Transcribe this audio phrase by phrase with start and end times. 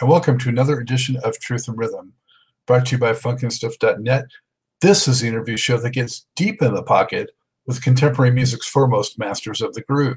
[0.00, 2.14] And welcome to another edition of Truth and Rhythm,
[2.66, 4.24] brought to you by funkinstuff.net.
[4.80, 7.28] This is the interview show that gets deep in the pocket
[7.66, 10.16] with contemporary music's foremost masters of the groove.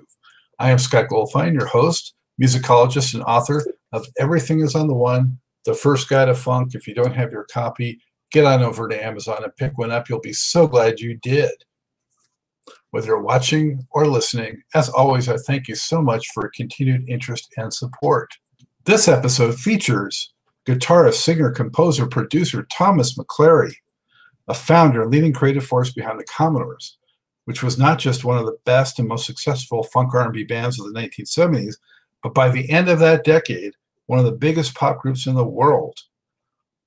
[0.57, 3.61] I am Scott Goldfine, your host, musicologist, and author
[3.91, 6.75] of Everything is on the One, the first guide to funk.
[6.75, 7.99] If you don't have your copy,
[8.31, 10.07] get on over to Amazon and pick one up.
[10.07, 11.51] You'll be so glad you did.
[12.91, 17.51] Whether you're watching or listening, as always, I thank you so much for continued interest
[17.57, 18.29] and support.
[18.85, 20.33] This episode features
[20.67, 23.75] guitarist, singer, composer, producer Thomas McClary,
[24.49, 26.97] a founder and leading creative force behind the Commodores,
[27.45, 30.91] which was not just one of the best and most successful funk R&B bands of
[30.91, 31.75] the 1970s,
[32.21, 33.71] but by the end of that decade,
[34.07, 35.97] one of the biggest pop groups in the world.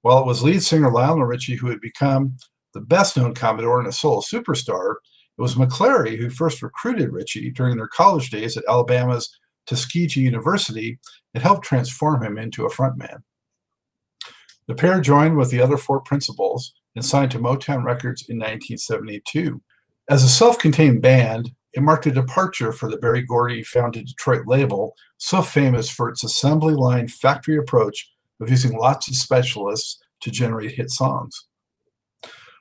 [0.03, 2.37] While it was lead singer Lionel Richie who had become
[2.75, 4.97] the best known Commodore and a solo superstar,
[5.39, 9.35] it was McClary who first recruited Richie during their college days at Alabama's
[9.67, 10.99] Tuskegee University
[11.35, 13.23] and helped transform him into a frontman.
[14.67, 19.61] The pair joined with the other four principals and signed to Motown Records in 1972.
[20.09, 24.47] As a self contained band, it marked a departure for the Berry Gordy founded Detroit
[24.47, 30.31] label, so famous for its assembly line factory approach of using lots of specialists to
[30.31, 31.47] generate hit songs.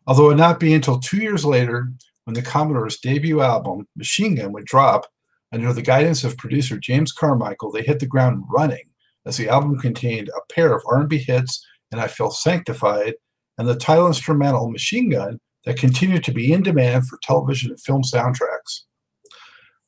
[0.06, 1.92] Although it would not be until two years later
[2.26, 5.08] when the Commodore's debut album, Machine Gun, would drop,
[5.56, 8.84] under the guidance of producer James Carmichael, they hit the ground running
[9.26, 13.14] as the album contained a pair of R&B hits and I Feel Sanctified
[13.58, 17.82] and the title instrumental Machine Gun that continued to be in demand for television and
[17.82, 18.82] film soundtracks.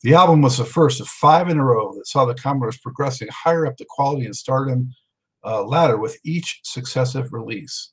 [0.02, 3.28] The album was the first of five in a row that saw the Commodores progressing
[3.32, 4.94] higher up the quality and stardom
[5.45, 7.92] uh, ladder with each successive release.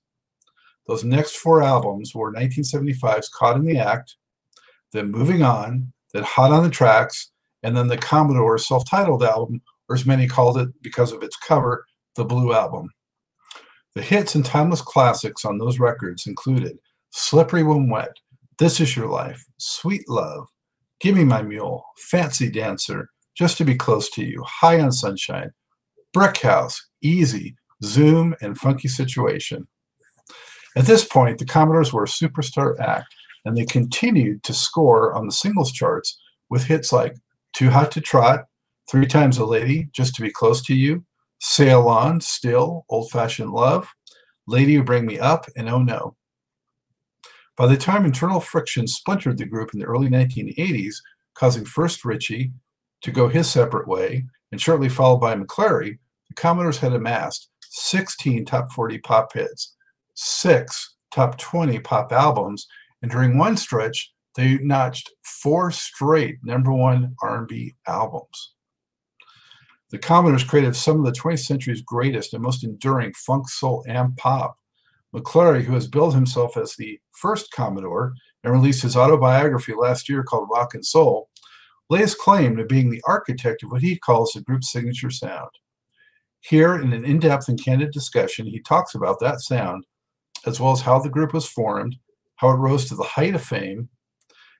[0.86, 4.16] Those next four albums were 1975's Caught in the Act,
[4.92, 7.32] then Moving On, then Hot on the Tracks,
[7.64, 11.36] and then the Commodore's self titled album, or as many called it because of its
[11.36, 12.90] cover, the Blue Album.
[13.94, 16.78] The hits and timeless classics on those records included
[17.10, 18.16] Slippery When Wet,
[18.58, 20.46] This Is Your Life, Sweet Love,
[21.00, 25.50] Gimme My Mule, Fancy Dancer, Just to Be Close to You, High on Sunshine,
[26.12, 29.66] Brick House, Easy, Zoom, and Funky Situation.
[30.76, 33.14] At this point, the Commodores were a superstar act,
[33.44, 36.20] and they continued to score on the singles charts
[36.50, 37.16] with hits like
[37.54, 38.46] Too Hot to Trot,
[38.90, 41.04] Three Times a Lady, Just to Be Close to You,
[41.40, 43.88] Sail On, Still, Old Fashioned Love,
[44.46, 46.16] Lady You Bring Me Up, and Oh No.
[47.56, 50.96] By the time internal friction splintered the group in the early 1980s,
[51.34, 52.52] causing first Richie
[53.02, 55.98] to go his separate way, and shortly followed by McClary,
[56.28, 59.76] the Commodores had amassed 16 top 40 pop hits,
[60.14, 62.66] six top 20 pop albums,
[63.02, 68.54] and during one stretch, they notched four straight number one R&B albums.
[69.90, 74.16] The Commodores created some of the 20th century's greatest and most enduring funk, soul, and
[74.16, 74.56] pop.
[75.14, 78.12] McClary, who has billed himself as the first Commodore
[78.42, 81.28] and released his autobiography last year called Rock and Soul,
[81.88, 85.50] lays claim to being the architect of what he calls the group's signature sound.
[86.40, 89.84] Here, in an in depth and candid discussion, he talks about that sound,
[90.44, 91.96] as well as how the group was formed,
[92.36, 93.88] how it rose to the height of fame,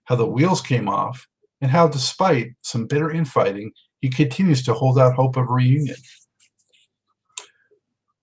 [0.05, 1.27] how the wheels came off,
[1.61, 5.97] and how, despite some bitter infighting, he continues to hold out hope of reunion.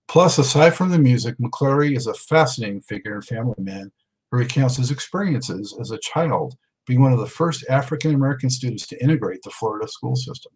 [0.08, 3.90] Plus, aside from the music, McClary is a fascinating figure and family man
[4.30, 6.54] who recounts his experiences as a child
[6.86, 10.52] being one of the first African American students to integrate the Florida school system.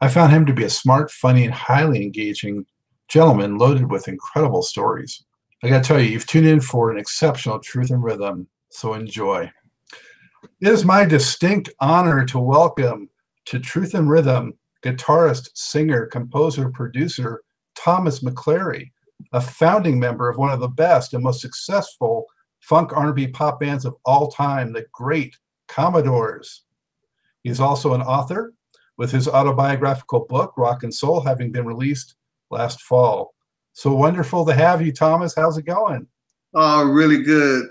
[0.00, 2.66] I found him to be a smart, funny, and highly engaging
[3.08, 5.24] gentleman loaded with incredible stories.
[5.62, 9.50] I gotta tell you, you've tuned in for an exceptional truth and rhythm, so enjoy.
[10.60, 13.10] It is my distinct honor to welcome
[13.46, 17.42] to Truth and Rhythm guitarist, singer, composer, producer,
[17.74, 18.90] Thomas McClary,
[19.32, 22.26] a founding member of one of the best and most successful
[22.60, 25.36] funk R&B pop bands of all time, the great
[25.68, 26.62] Commodores.
[27.42, 28.54] He's also an author,
[28.96, 32.14] with his autobiographical book, Rock and Soul, having been released
[32.50, 33.34] last fall.
[33.72, 35.34] So wonderful to have you, Thomas.
[35.34, 36.06] How's it going?
[36.54, 37.66] Oh, really good,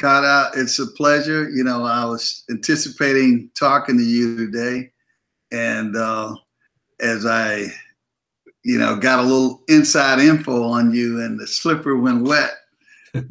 [0.00, 0.52] Scott.
[0.56, 1.50] It's a pleasure.
[1.50, 4.90] You know, I was anticipating talking to you today,
[5.52, 6.34] and uh,
[7.00, 7.66] as I
[8.62, 12.52] you know, got a little inside info on you and the slipper went wet.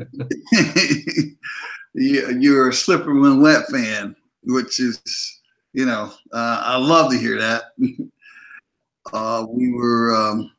[1.94, 5.42] You're a slipper when wet fan, which is,
[5.74, 7.63] you know, uh, I love to hear that.
[9.13, 10.51] uh, we were, um,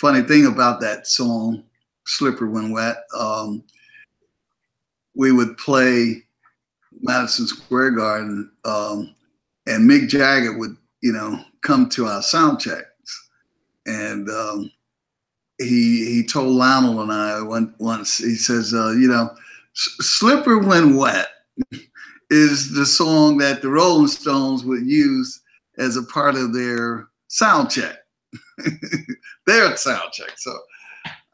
[0.00, 1.64] funny thing about that song,
[2.04, 3.62] Slipper When Wet, um,
[5.14, 6.22] we would play
[7.00, 9.14] Madison Square Garden, um,
[9.66, 12.84] and Mick Jagger would, you know, come to our sound check
[13.86, 14.70] and um,
[15.58, 17.40] he he told Lionel and I
[17.78, 18.18] once.
[18.18, 19.30] He says, uh, you know,
[19.72, 21.28] "Slipper When Wet"
[22.30, 25.40] is the song that the Rolling Stones would use
[25.78, 27.98] as a part of their sound check.
[29.46, 30.32] their sound check.
[30.36, 30.56] So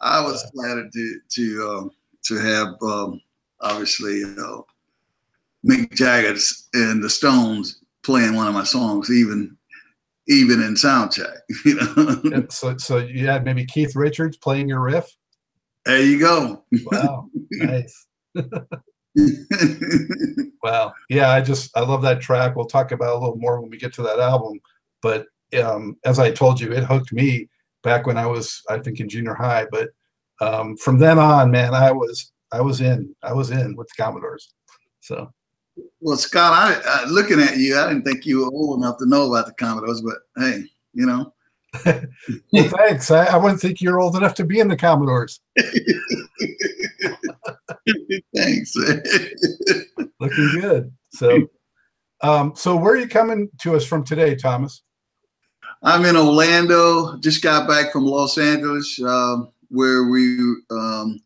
[0.01, 1.91] I was flattered to to um,
[2.25, 3.21] to have um,
[3.63, 4.67] obviously you know
[5.67, 6.39] Mick Jagger
[6.75, 9.57] and the Stones playing one of my songs, even
[10.29, 11.27] even in sound check.
[11.65, 12.47] You know.
[12.49, 15.07] so so you had maybe Keith Richards playing your riff.
[15.85, 16.65] There you go.
[16.87, 18.07] Wow, nice.
[20.63, 22.55] wow, yeah, I just I love that track.
[22.55, 24.61] We'll talk about a little more when we get to that album.
[25.03, 25.27] But
[25.63, 27.49] um, as I told you, it hooked me
[27.83, 29.67] back when I was I think in junior high.
[29.71, 29.91] But
[30.41, 34.03] um, from then on, man, I was I was in I was in with the
[34.03, 34.53] Commodores.
[35.01, 35.33] So
[36.01, 39.07] well, Scott, I, I, looking at you, I didn't think you were old enough to
[39.07, 41.33] know about the Commodores, but hey, you know.
[42.53, 43.11] well, thanks.
[43.11, 45.41] I, I wouldn't think you're old enough to be in the Commodores.
[48.35, 48.75] thanks.
[50.19, 50.93] Looking good.
[51.13, 51.49] So,
[52.23, 54.83] um, so where are you coming to us from today, Thomas?
[55.83, 57.17] I'm in Orlando.
[57.19, 59.39] Just got back from Los Angeles, uh,
[59.69, 60.39] where we
[60.71, 61.21] um,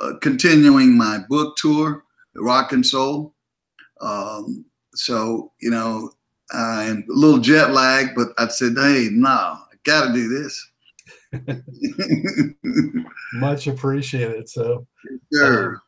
[0.00, 2.04] uh, continuing my book tour,
[2.36, 3.34] Rock and Soul.
[4.00, 4.64] Um,
[4.94, 6.10] so, you know,
[6.52, 10.70] I'm a little jet lagged, but I said, hey, no, I got to do this.
[13.34, 14.48] Much appreciated.
[14.48, 14.86] So,
[15.32, 15.74] sure.
[15.74, 15.80] Um,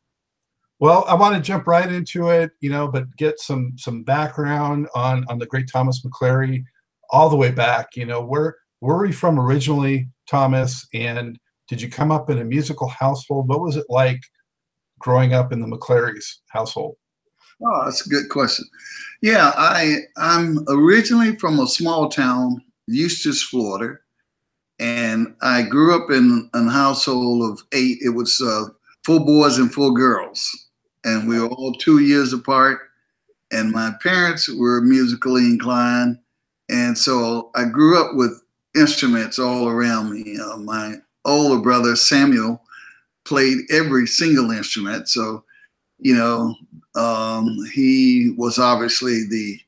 [0.80, 4.88] well, I want to jump right into it, you know, but get some some background
[4.94, 6.64] on on the great Thomas McClary,
[7.10, 7.96] all the way back.
[7.96, 10.86] You know, where where are you from originally, Thomas?
[10.94, 11.38] And
[11.68, 13.48] did you come up in a musical household?
[13.48, 14.22] What was it like
[14.98, 16.96] growing up in the McClary's household?
[17.64, 18.64] Oh, that's a good question.
[19.20, 23.98] Yeah, I I'm originally from a small town, Eustis, Florida,
[24.78, 27.98] and I grew up in a household of eight.
[28.00, 28.66] It was uh,
[29.04, 30.68] four boys and four girls,
[31.04, 32.80] and we were all two years apart.
[33.50, 36.18] And my parents were musically inclined,
[36.68, 38.40] and so I grew up with
[38.76, 40.38] instruments all around me.
[40.38, 40.96] Uh, my
[41.28, 42.62] older brother Samuel
[43.24, 45.44] played every single instrument, so
[45.98, 46.54] you know,
[46.94, 49.60] um, he was obviously the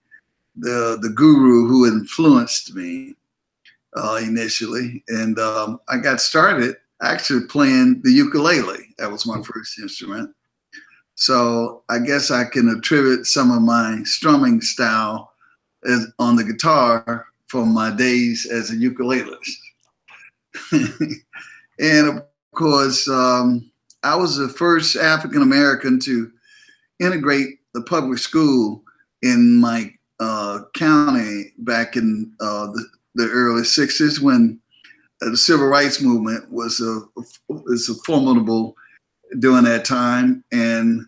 [0.57, 3.15] the the guru who influenced me
[3.97, 8.95] uh, initially, and um, I got started actually playing the ukulele.
[8.99, 10.35] That was my first instrument.
[11.15, 15.33] So I guess I can attribute some of my strumming style
[15.85, 19.57] as, on the guitar from my days as a ukulelist.
[21.81, 22.23] and of
[22.55, 23.71] course, um,
[24.03, 26.31] I was the first African American to
[27.01, 28.83] integrate the public school
[29.23, 32.85] in my uh, county back in uh, the,
[33.15, 34.61] the, early 60s when
[35.21, 37.01] the civil rights movement was a,
[37.49, 38.77] was a formidable
[39.39, 40.45] during that time.
[40.53, 41.07] And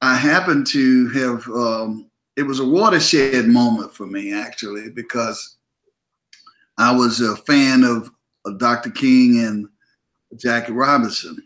[0.00, 5.56] I happened to have, um, it was a watershed moment for me actually, because
[6.78, 8.10] I was a fan of,
[8.44, 8.90] of Dr.
[8.90, 9.68] King and
[10.36, 11.36] Jackie Robinson.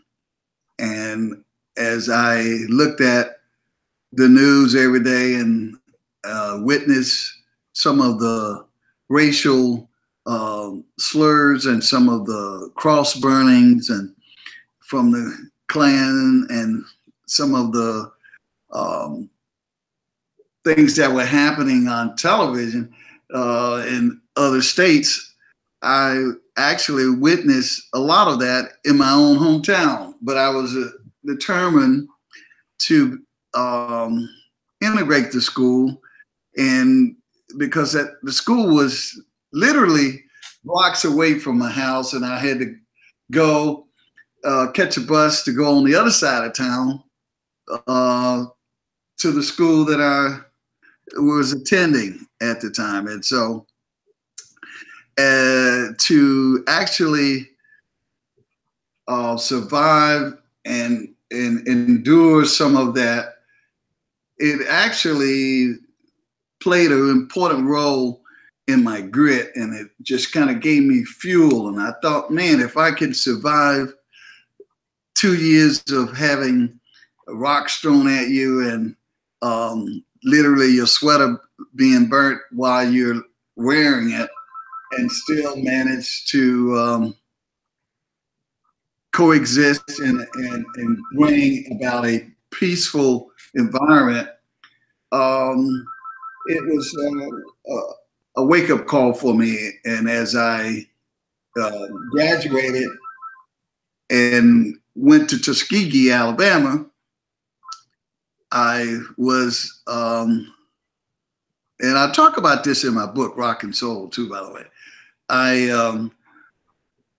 [0.79, 1.43] And
[1.77, 3.37] as I looked at
[4.13, 5.75] the news every day and
[6.23, 7.37] uh, witness
[7.73, 8.65] some of the
[9.09, 9.89] racial
[10.25, 14.13] uh, slurs and some of the cross burnings and
[14.79, 16.83] from the Klan and
[17.27, 18.11] some of the
[18.73, 19.29] um,
[20.65, 22.93] things that were happening on television
[23.33, 25.33] uh, in other states,
[25.81, 30.13] I actually witnessed a lot of that in my own hometown.
[30.21, 30.89] But I was uh,
[31.25, 32.07] determined
[32.83, 33.19] to
[33.53, 34.29] um,
[34.81, 36.01] integrate the school,
[36.57, 37.15] and
[37.57, 39.21] because that, the school was
[39.53, 40.23] literally
[40.63, 42.75] blocks away from my house, and I had to
[43.31, 43.87] go
[44.43, 47.03] uh, catch a bus to go on the other side of town
[47.87, 48.45] uh,
[49.19, 50.39] to the school that I
[51.19, 53.65] was attending at the time, and so
[55.97, 57.49] to actually
[59.07, 63.35] uh, survive and and endure some of that
[64.41, 65.75] it actually
[66.61, 68.21] played an important role
[68.67, 71.67] in my grit and it just kind of gave me fuel.
[71.67, 73.93] And I thought, man, if I could survive
[75.13, 76.79] two years of having
[77.27, 78.95] rocks thrown at you and
[79.43, 81.39] um, literally your sweater
[81.75, 83.21] being burnt while you're
[83.55, 84.29] wearing it
[84.93, 87.15] and still manage to um,
[89.13, 94.29] coexist and, and, and bring about a peaceful environment,
[95.11, 95.85] um,
[96.47, 96.95] it was
[97.71, 99.71] uh, a wake up call for me.
[99.85, 100.85] And as I
[101.59, 102.89] uh, graduated
[104.09, 106.85] and went to Tuskegee, Alabama,
[108.51, 110.53] I was, um,
[111.79, 114.65] and I talk about this in my book, Rock and Soul, too, by the way.
[115.31, 116.11] I, um,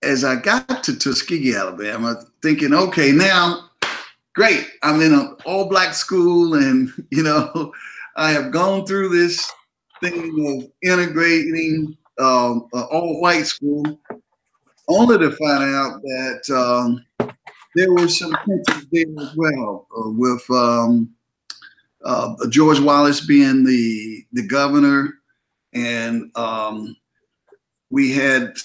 [0.03, 3.71] as I got to Tuskegee, Alabama, thinking, okay, now,
[4.35, 7.73] great, I'm in an all black school, and, you know,
[8.15, 9.51] I have gone through this
[9.99, 13.83] thing of integrating um, an all white school,
[14.87, 17.33] only to find out that um,
[17.75, 21.09] there were some tensions there as well uh, with um,
[22.05, 25.15] uh, George Wallace being the the governor,
[25.73, 26.95] and um,
[27.93, 28.57] we had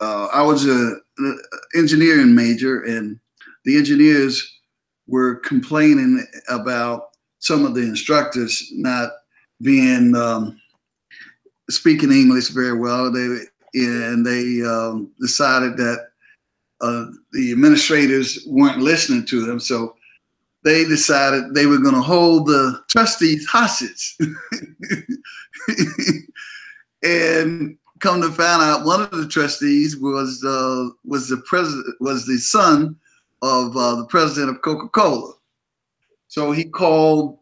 [0.00, 1.34] uh, I was a, a,
[1.74, 3.18] engineering major, and
[3.64, 4.60] the engineers
[5.06, 9.10] were complaining about some of the instructors not
[9.62, 10.60] being um,
[11.70, 13.10] speaking English very well.
[13.10, 13.38] They
[13.72, 16.08] and they um, decided that
[16.82, 19.96] uh, the administrators weren't listening to them, so
[20.62, 24.18] they decided they were going to hold the trustees hostage.
[27.02, 32.26] and come to find out, one of the trustees was uh, was the president was
[32.26, 32.94] the son
[33.40, 35.32] of uh, the president of Coca Cola.
[36.28, 37.38] So he called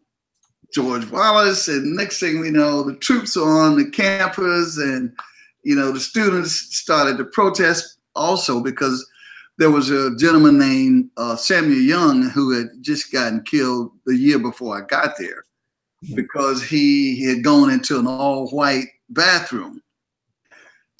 [0.73, 5.13] George Wallace, and next thing we know, the troops are on the campus, and
[5.63, 9.05] you know the students started to protest also because
[9.57, 14.39] there was a gentleman named uh, Samuel Young who had just gotten killed the year
[14.39, 15.43] before I got there
[16.07, 16.15] hmm.
[16.15, 19.82] because he had gone into an all white bathroom.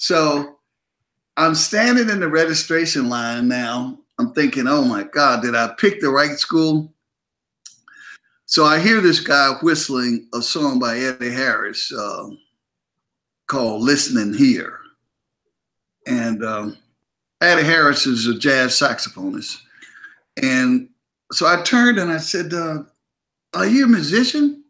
[0.04, 0.58] So
[1.38, 3.98] I'm standing in the registration line now.
[4.18, 6.92] I'm thinking, oh my God, did I pick the right school?
[8.44, 12.28] So I hear this guy whistling a song by Eddie Harris uh,
[13.46, 14.78] called Listening Here.
[16.06, 16.76] And um,
[17.40, 19.56] Eddie Harris is a jazz saxophonist.
[20.42, 20.90] And
[21.32, 22.82] so I turned and I said, uh,
[23.54, 24.63] Are you a musician?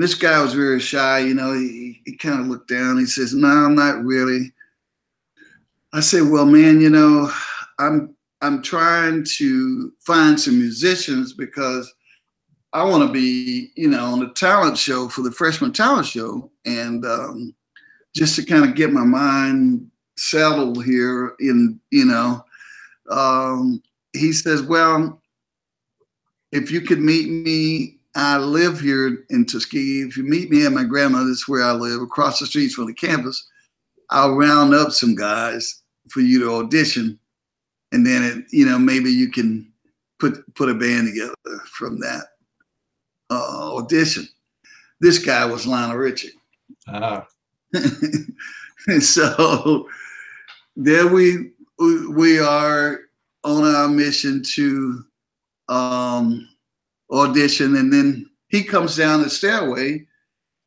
[0.00, 2.96] And this guy was very shy, you know, he, he kind of looked down.
[2.96, 4.50] He says, No, I'm not really.
[5.92, 7.30] I said, Well, man, you know,
[7.78, 11.92] I'm I'm trying to find some musicians because
[12.72, 16.50] I want to be, you know, on the talent show for the freshman talent show,
[16.64, 17.54] and um,
[18.16, 22.42] just to kind of get my mind settled here in you know
[23.10, 23.82] um,
[24.14, 25.20] he says well
[26.52, 30.02] if you could meet me i live here in tuskegee.
[30.02, 32.94] If you meet me at my grandmother's where i live across the streets from the
[32.94, 33.46] campus.
[34.10, 37.20] I'll round up some guys for you to audition
[37.92, 39.70] and then it you know maybe you can
[40.18, 42.24] put put a band together from that
[43.30, 44.28] uh, audition.
[45.00, 46.32] This guy was lionel richie.
[46.86, 47.22] Uh-huh.
[49.00, 49.88] so
[50.76, 51.52] there we
[52.10, 53.00] we are
[53.44, 55.04] on our mission to
[55.68, 56.48] um,
[57.12, 60.06] audition, and then he comes down the stairway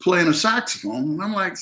[0.01, 1.57] playing a saxophone, and I'm like,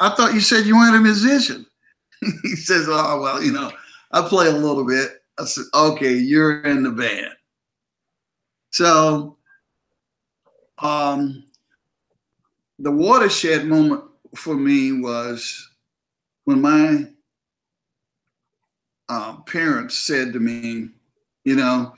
[0.00, 1.66] I thought you said you weren't a musician.
[2.20, 3.70] he says, Oh well, you know,
[4.12, 5.22] I play a little bit.
[5.38, 7.34] I said, Okay, you're in the band.
[8.70, 9.38] So,
[10.78, 11.44] um,
[12.78, 14.04] the watershed moment
[14.36, 15.68] for me was
[16.44, 17.06] when my
[19.08, 20.90] uh, parents said to me,
[21.44, 21.94] you know,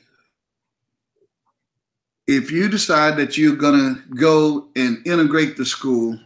[2.31, 6.19] if you decide that you're going to go and integrate the school,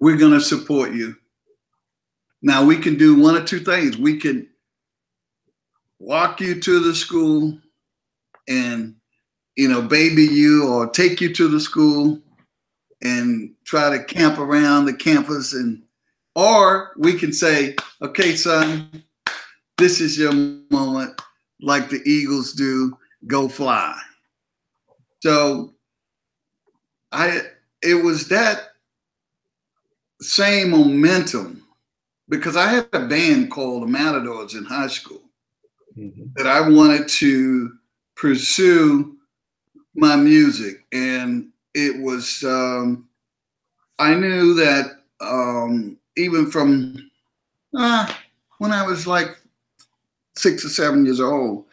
[0.00, 1.16] we're going to support you.
[2.42, 3.96] Now, we can do one or two things.
[3.96, 4.48] We can
[5.98, 7.58] walk you to the school
[8.48, 8.96] and,
[9.56, 12.20] you know, baby you or take you to the school
[13.02, 15.82] and try to camp around the campus and
[16.34, 19.04] or we can say okay son
[19.78, 21.20] this is your moment,
[21.60, 22.98] like the Eagles do,
[23.28, 23.96] go fly.
[25.20, 25.74] So
[27.12, 27.42] I
[27.82, 28.68] it was that
[30.20, 31.62] same momentum
[32.28, 35.22] because I had a band called the Matadors in high school
[35.96, 36.24] mm-hmm.
[36.36, 37.72] that I wanted to
[38.16, 39.16] pursue
[39.94, 40.84] my music.
[40.92, 43.08] And it was, um,
[43.98, 47.10] I knew that um, even from
[47.76, 48.12] uh,
[48.58, 49.38] when I was like
[50.36, 51.64] six or seven years old,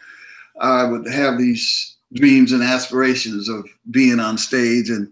[0.59, 5.09] I would have these dreams and aspirations of being on stage, and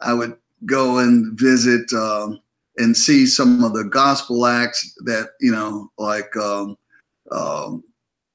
[0.00, 2.40] I would go and visit um,
[2.78, 6.78] and see some of the gospel acts that you know, like um,
[7.30, 7.84] um,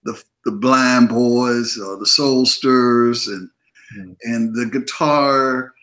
[0.03, 3.49] the the Blind Boys or the Soul Stirrers, and
[3.97, 4.15] mm.
[4.23, 5.73] and the guitar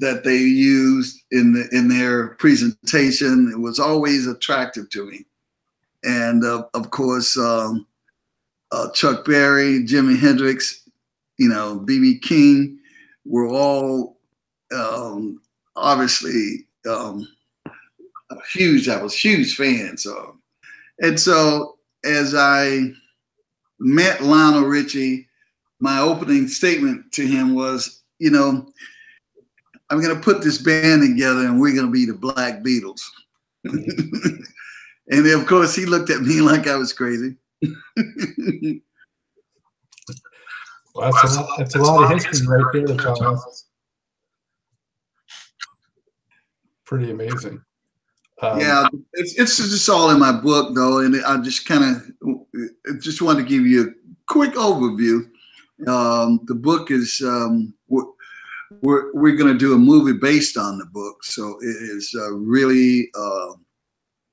[0.00, 3.50] that they used in the in their presentation.
[3.52, 5.24] It was always attractive to me.
[6.04, 7.86] and uh, of course um,
[8.72, 10.87] uh, Chuck Berry, Jimi Hendrix,
[11.38, 12.78] you know, BB King
[13.24, 14.18] were all
[14.74, 15.40] um,
[15.76, 17.26] obviously um,
[18.52, 18.88] huge.
[18.88, 20.36] I was huge fans of,
[21.00, 22.92] and so as I
[23.78, 25.28] met Lionel Richie,
[25.80, 28.66] my opening statement to him was, you know,
[29.90, 33.00] I'm going to put this band together and we're going to be the Black Beatles.
[33.64, 37.36] and of course, he looked at me like I was crazy.
[40.98, 43.66] well, that's, a, lot, that's a lot of history right there, Charles.
[46.84, 47.62] Pretty amazing.
[48.40, 53.00] Um, yeah, it's, it's just all in my book though, and I just kind of
[53.00, 53.92] just want to give you a
[54.26, 55.28] quick overview.
[55.86, 58.04] Um, the book is um, we're
[58.82, 62.32] we're, we're going to do a movie based on the book, so it is uh,
[62.32, 63.52] really uh,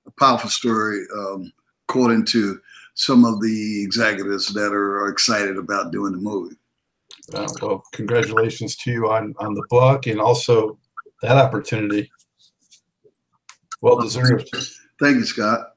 [0.07, 1.51] a powerful story, um,
[1.87, 2.59] according to
[2.95, 6.55] some of the executives that are excited about doing the movie.
[7.33, 10.77] Uh, well, congratulations to you on on the book and also
[11.21, 12.11] that opportunity.
[13.81, 14.49] Well deserved.
[14.99, 15.75] Thank you, Scott.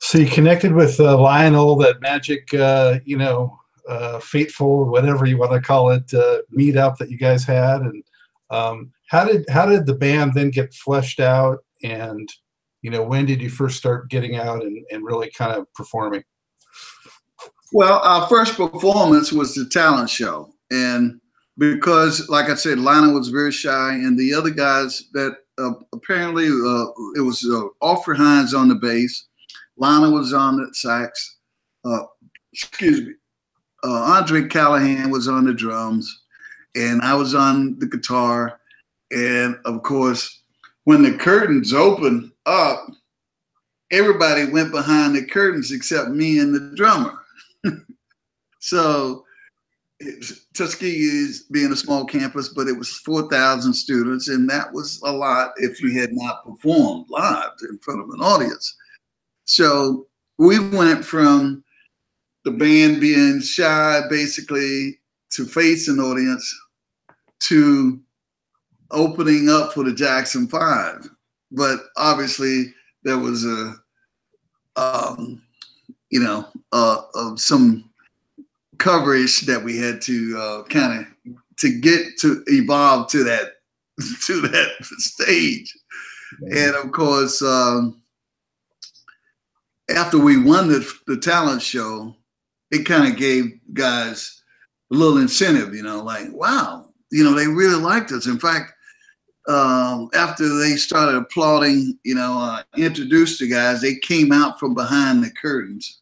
[0.00, 3.58] So you connected with uh, Lionel, that magic, uh, you know,
[3.88, 8.04] uh, fateful, whatever you want to call it, uh, meetup that you guys had, and
[8.50, 12.28] um, how did how did the band then get fleshed out, and
[12.82, 16.22] you know, when did you first start getting out and, and really kind of performing?
[17.72, 21.20] Well, our first performance was the talent show, and
[21.58, 26.46] because, like I said, Lionel was very shy, and the other guys that uh, apparently
[26.46, 29.26] uh, it was uh, Alfred Hines on the bass,
[29.76, 31.36] Lana was on the sax,
[31.84, 32.04] uh,
[32.52, 33.12] excuse me,
[33.84, 36.24] uh, Andre Callahan was on the drums,
[36.74, 38.60] and I was on the guitar,
[39.10, 40.42] and of course,
[40.84, 42.86] when the curtains opened up,
[43.90, 47.18] everybody went behind the curtains except me and the drummer.
[48.58, 49.24] so
[50.54, 55.12] Tuskegee is being a small campus, but it was 4,000 students, and that was a
[55.12, 58.76] lot if you had not performed live in front of an audience.
[59.44, 60.06] So
[60.38, 61.64] we went from
[62.44, 66.54] the band being shy, basically, to face an audience,
[67.40, 68.00] to
[68.90, 71.08] opening up for the Jackson Five.
[71.50, 73.74] But obviously, there was a,
[74.76, 75.42] um,
[76.10, 77.90] you know, uh, uh, some
[78.78, 83.54] coverage that we had to uh, kind of to get to evolve to that
[84.26, 85.76] to that stage.
[86.42, 88.02] And of course, um,
[89.94, 92.14] after we won the, the talent show,
[92.70, 94.42] it kind of gave guys
[94.92, 98.26] a little incentive, you know, like, wow, you know, they really liked us.
[98.26, 98.72] In fact,
[99.48, 104.74] um, after they started applauding, you know, uh, introduced the guys, they came out from
[104.74, 106.00] behind the curtains.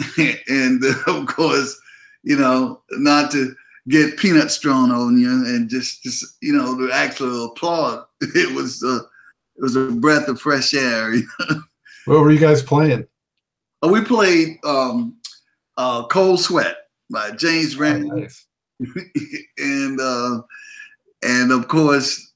[0.48, 1.78] and uh, of course,
[2.22, 3.54] you know, not to
[3.88, 8.04] get peanuts thrown on you and just, just you know, the actual applaud.
[8.34, 8.96] It was a,
[9.56, 11.12] it was a breath of fresh air.
[12.06, 13.06] what were you guys playing?
[13.82, 15.18] Oh, we played um,
[15.76, 16.76] uh, "Cold Sweat"
[17.10, 18.46] by James Brown, oh, nice.
[19.58, 20.40] and uh,
[21.22, 22.33] and of course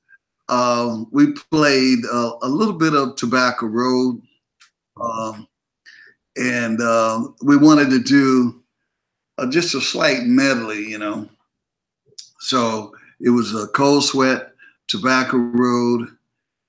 [0.49, 4.21] uh, we played uh, a little bit of Tobacco Road,
[5.01, 5.47] um,
[6.37, 8.63] and uh, we wanted to do
[9.39, 11.29] uh, just a slight medley, you know.
[12.41, 14.53] So it was a cold sweat,
[14.87, 16.09] tobacco road,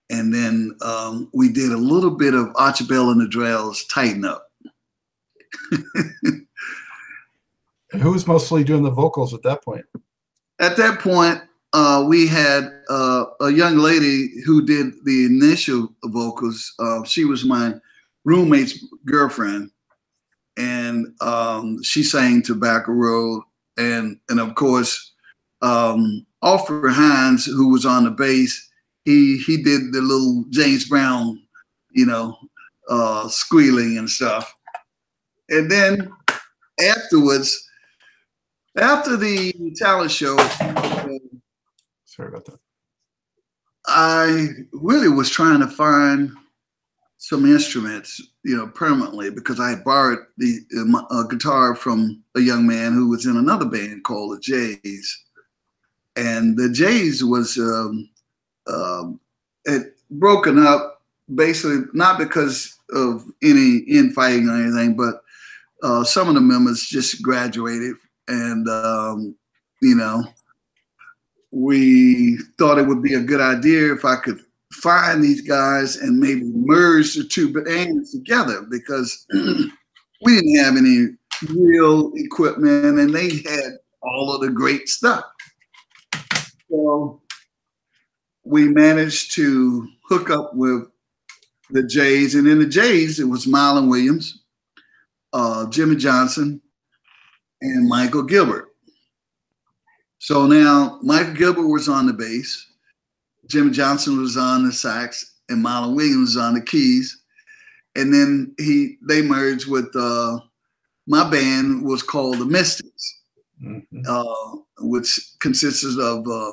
[0.10, 4.26] and then um, we did a little bit of Archie Bell and the Drells tighten
[4.26, 4.48] up.
[7.92, 9.86] Who was mostly doing the vocals at that point?
[10.60, 11.42] At that point,
[11.74, 16.74] uh, we had uh, a young lady who did the initial vocals.
[16.80, 17.74] Uh, she was my
[18.26, 19.70] roommate's girlfriend,
[20.58, 23.44] and um, she sang Tobacco Road,
[23.78, 25.14] and and of course,
[25.62, 28.70] um, Alfred Hines, who was on the bass,
[29.06, 31.40] he he did the little James Brown,
[31.92, 32.36] you know,
[32.90, 34.52] uh, squealing and stuff,
[35.50, 36.12] and then
[36.80, 37.64] afterwards,
[38.76, 40.36] after the talent show,
[42.20, 42.60] sorry about that.
[43.88, 46.32] I really was trying to find
[47.18, 50.60] some instruments, you know, permanently because I had borrowed the
[51.10, 55.26] uh, guitar from a young man who was in another band called the Jays,
[56.16, 58.10] and the Jays was um,
[58.68, 59.20] um,
[59.66, 61.02] it broken up
[61.36, 65.22] basically not because of any infighting or anything, but
[65.84, 67.96] uh, some of the members just graduated,
[68.28, 69.36] and um,
[69.82, 70.24] you know,
[71.52, 74.40] we thought it would be a good idea if I could
[74.74, 81.08] find these guys and maybe merge the two bands together because we didn't have any
[81.54, 85.24] real equipment and they had all of the great stuff.
[86.70, 87.22] So
[88.44, 90.84] we managed to hook up with
[91.72, 94.44] the Jays, and in the Jays, it was Milan Williams,
[95.34, 96.62] uh, Jimmy Johnson,
[97.62, 98.69] and Michael Gilbert.
[100.20, 102.68] So now Michael Gilbert was on the bass,
[103.48, 107.24] Jim Johnson was on the sax, and Milan Williams was on the keys.
[107.96, 110.40] And then he they merged with uh,
[111.08, 113.22] my band was called the Mystics,
[113.62, 114.02] mm-hmm.
[114.08, 116.52] uh, which consisted of uh,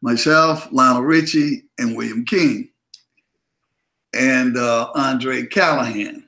[0.00, 2.70] myself, Lionel Richie, and William King,
[4.14, 6.24] and uh, Andre Callahan.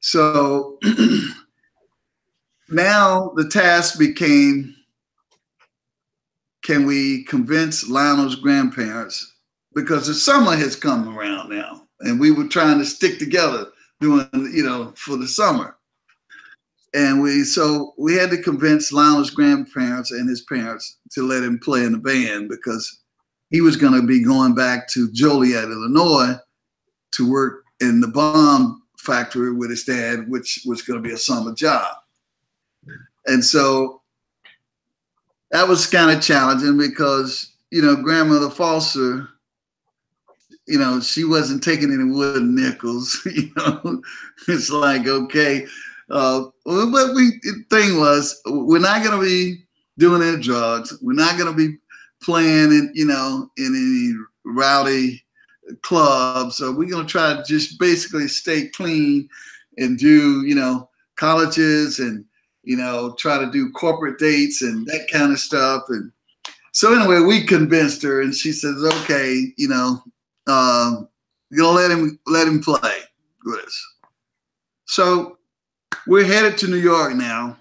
[0.00, 0.78] So
[2.68, 4.76] now the task became
[6.62, 9.34] can we convince Lionel's grandparents?
[9.74, 13.66] Because the summer has come around now, and we were trying to stick together
[14.00, 15.76] doing, you know, for the summer.
[16.92, 21.58] And we so we had to convince Lionel's grandparents and his parents to let him
[21.58, 23.00] play in the band because
[23.50, 26.34] he was going to be going back to Joliet, Illinois,
[27.12, 31.18] to work in the bomb factory with his dad, which was going to be a
[31.18, 31.96] summer job.
[33.26, 33.99] And so
[35.50, 39.28] that was kind of challenging because you know grandmother Foster,
[40.66, 43.18] you know, she wasn't taking any wooden nickels.
[43.32, 44.02] You know,
[44.48, 45.66] it's like okay,
[46.10, 49.64] uh, but we thing was we're not gonna be
[49.98, 50.96] doing any drugs.
[51.02, 51.76] We're not gonna be
[52.22, 55.22] playing in you know in any rowdy
[55.82, 56.56] clubs.
[56.56, 59.28] So we're gonna try to just basically stay clean
[59.78, 62.24] and do you know colleges and
[62.62, 65.84] you know, try to do corporate dates and that kind of stuff.
[65.88, 66.12] And
[66.72, 70.02] so anyway, we convinced her, and she says, "Okay, you know,
[70.46, 71.08] um,
[71.50, 73.00] you're gonna let him let him play
[73.44, 73.86] with us."
[74.84, 75.38] So
[76.06, 77.56] we're headed to New York now.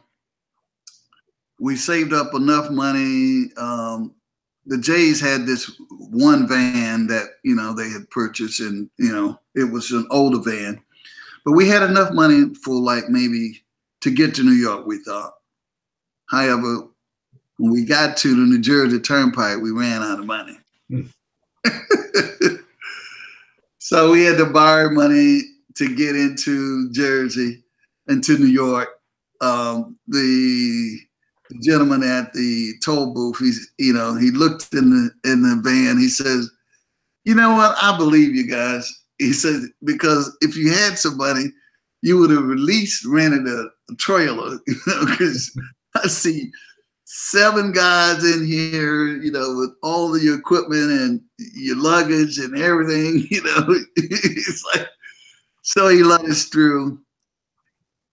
[1.59, 3.51] We saved up enough money.
[3.57, 4.13] Um,
[4.65, 9.39] the Jays had this one van that you know they had purchased, and you know
[9.55, 10.79] it was an older van,
[11.45, 13.63] but we had enough money for like maybe
[14.01, 15.33] to get to New York, we thought.
[16.29, 16.88] However,
[17.57, 20.57] when we got to the New Jersey Turnpike, we ran out of money.
[20.91, 21.09] Mm.
[23.79, 25.41] so we had to borrow money
[25.75, 27.63] to get into Jersey,
[28.07, 28.89] into New York.
[29.41, 30.99] Um, the,
[31.63, 35.97] gentleman at the toll booth, he's, you know, he looked in the in the van.
[35.97, 36.47] He says,
[37.25, 37.75] "You know what?
[37.81, 41.51] I believe you guys." He says because if you had somebody
[42.01, 45.58] you would have at least rented a trailer, you know, because
[45.95, 46.52] I see
[47.06, 51.21] seven guys in here, you know, with all your equipment and
[51.56, 53.65] your luggage and everything, you know.
[53.95, 54.88] it's like,
[55.63, 56.99] so he let us through.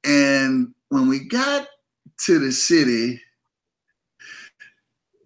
[0.04, 1.68] And when we got
[2.24, 3.20] to the city,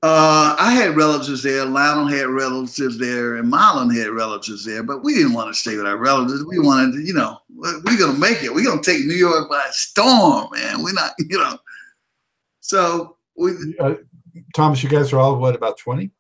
[0.03, 1.65] uh, I had relatives there.
[1.67, 4.83] Lionel had relatives there, and Milan had relatives there.
[4.83, 6.43] But we didn't want to stay with our relatives.
[6.45, 7.39] We wanted to, you know,
[7.85, 8.53] we're gonna make it.
[8.53, 10.83] We're gonna take New York by storm, man.
[10.83, 11.59] We're not, you know.
[12.61, 13.53] So we.
[13.79, 13.95] Uh,
[14.55, 16.11] Thomas, you guys are all what about twenty?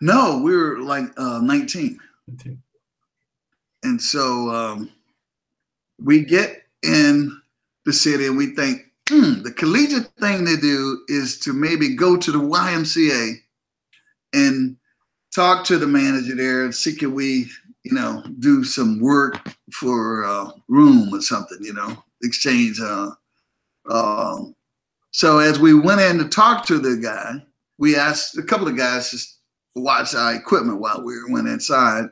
[0.00, 1.98] No, we were like uh, 19.
[2.28, 2.62] 19.
[3.82, 4.90] And so um,
[6.02, 7.40] we get in
[7.84, 12.16] the city and we think, hmm, the collegiate thing to do is to maybe go
[12.16, 13.34] to the YMCA
[14.32, 14.76] and
[15.34, 17.50] talk to the manager there and see can we,
[17.84, 19.38] you know, do some work
[19.72, 22.80] for uh, room or something, you know, exchange.
[22.80, 23.10] Uh,
[23.88, 24.40] uh,
[25.10, 27.44] so as we went in to talk to the guy,
[27.78, 32.06] we asked a couple of guys to watch our equipment while we went inside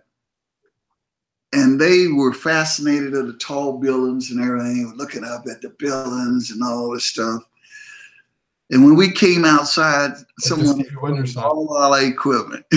[1.53, 6.51] and they were fascinated at the tall buildings and everything, looking up at the buildings
[6.51, 7.43] and all this stuff.
[8.71, 10.83] And when we came outside, someone
[11.37, 12.65] all our equipment.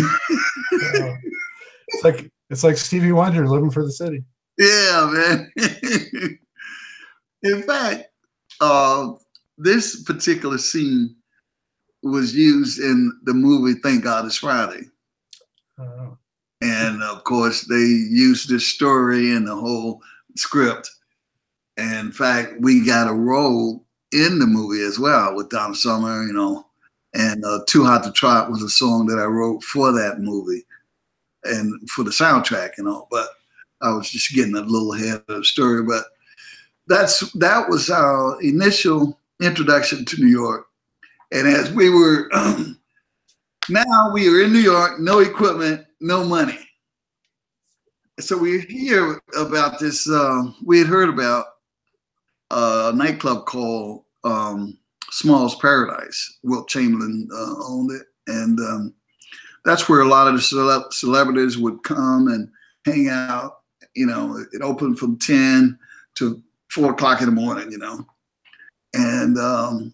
[1.88, 4.24] It's like it's like Stevie Wonder living for the city.
[4.58, 6.40] Yeah, man.
[7.44, 8.06] In fact,
[8.62, 9.14] uh,
[9.58, 11.16] this particular scene
[12.04, 14.84] was used in the movie Thank God It's Friday.
[15.80, 16.18] Oh.
[16.62, 20.02] And of course, they used this story and the whole
[20.36, 20.90] script.
[21.78, 26.24] And in fact, we got a role in the movie as well with Donna Summer,
[26.24, 26.66] you know.
[27.14, 30.64] And uh, Too Hot to Trot was a song that I wrote for that movie
[31.46, 33.08] and for the soundtrack, and all.
[33.10, 33.30] But
[33.82, 35.84] I was just getting a little ahead of the story.
[35.84, 36.06] But
[36.88, 40.68] that's that was our initial introduction to New York.
[41.32, 42.30] And as we were
[43.70, 46.60] now we are in New York, no equipment, no money.
[48.20, 50.10] so we hear about this.
[50.10, 51.46] Uh, we had heard about
[52.52, 54.78] a nightclub called um,
[55.12, 56.40] Small's Paradise.
[56.44, 58.94] Wilt Chamberlain uh, owned it, and um,
[59.66, 62.50] that's where a lot of the cele- celebrities would come and
[62.86, 63.60] hang out.
[63.96, 65.78] You know, it opened from ten
[66.16, 67.72] to four o'clock in the morning.
[67.72, 68.06] You know,
[68.94, 69.94] and um,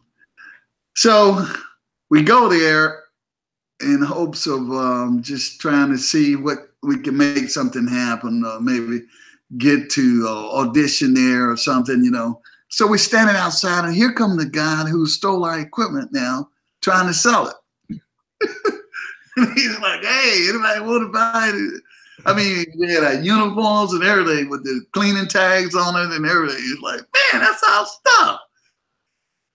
[0.96, 1.46] so
[2.10, 3.04] we go there
[3.82, 8.44] in hopes of um, just trying to see what we can make something happen.
[8.46, 9.02] Uh, maybe
[9.58, 12.42] get to uh, audition there or something, you know.
[12.70, 16.50] So we're standing outside, and here come the guy who stole our equipment now,
[16.82, 17.54] trying to sell
[17.90, 18.00] it.
[19.56, 21.82] he's like, "Hey, anybody want to buy it?"
[22.26, 26.26] I mean, we had our uniforms and everything with the cleaning tags on it and
[26.26, 26.62] everything.
[26.62, 28.40] He's like, "Man, that's our stuff."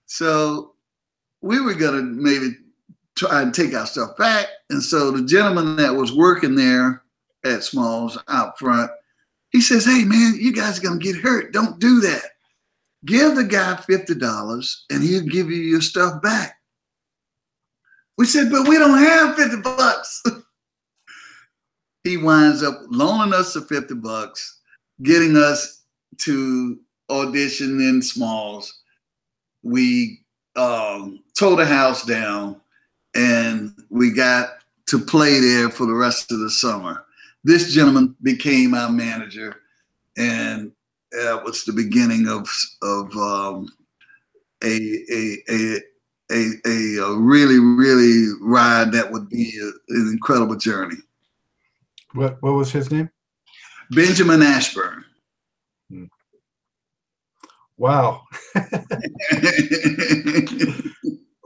[0.07, 0.75] So
[1.43, 2.57] we were gonna maybe
[3.17, 4.49] try and take our stuff back.
[4.71, 7.03] And so the gentleman that was working there
[7.45, 8.91] at Smalls out front,
[9.51, 11.53] he says, Hey man, you guys are gonna get hurt.
[11.53, 12.23] Don't do that.
[13.05, 16.56] Give the guy $50 and he'll give you your stuff back.
[18.19, 20.23] We said, but we don't have 50 bucks.
[22.05, 24.61] he winds up loaning us the 50 bucks,
[25.03, 25.83] getting us
[26.19, 26.79] to
[27.11, 28.81] audition in Smalls.
[29.63, 30.21] We
[30.57, 32.61] um, tore the house down
[33.15, 37.05] and we got to play there for the rest of the summer.
[37.45, 39.63] This gentleman became our manager,
[40.17, 40.73] and
[41.13, 42.49] that was the beginning of
[42.83, 43.69] of um,
[44.63, 45.81] a, a, a
[46.31, 50.97] a a a really really ride that would be a, an incredible journey.
[52.13, 53.11] What what was his name?
[53.91, 55.05] Benjamin Ashburn.
[55.91, 56.05] Hmm.
[57.77, 58.23] Wow.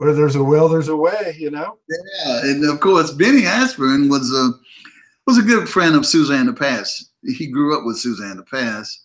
[0.01, 1.77] where there's a will, there's a way, you know.
[1.87, 4.49] Yeah, and of course, Benny Ashburn was a
[5.27, 7.05] was a good friend of Suzanne de Passe.
[7.23, 8.99] He grew up with Suzanne de Passe,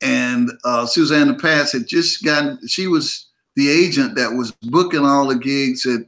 [0.00, 2.64] and uh, Suzanne de Passe had just gotten.
[2.68, 3.29] She was
[3.60, 6.00] the agent that was booking all the gigs at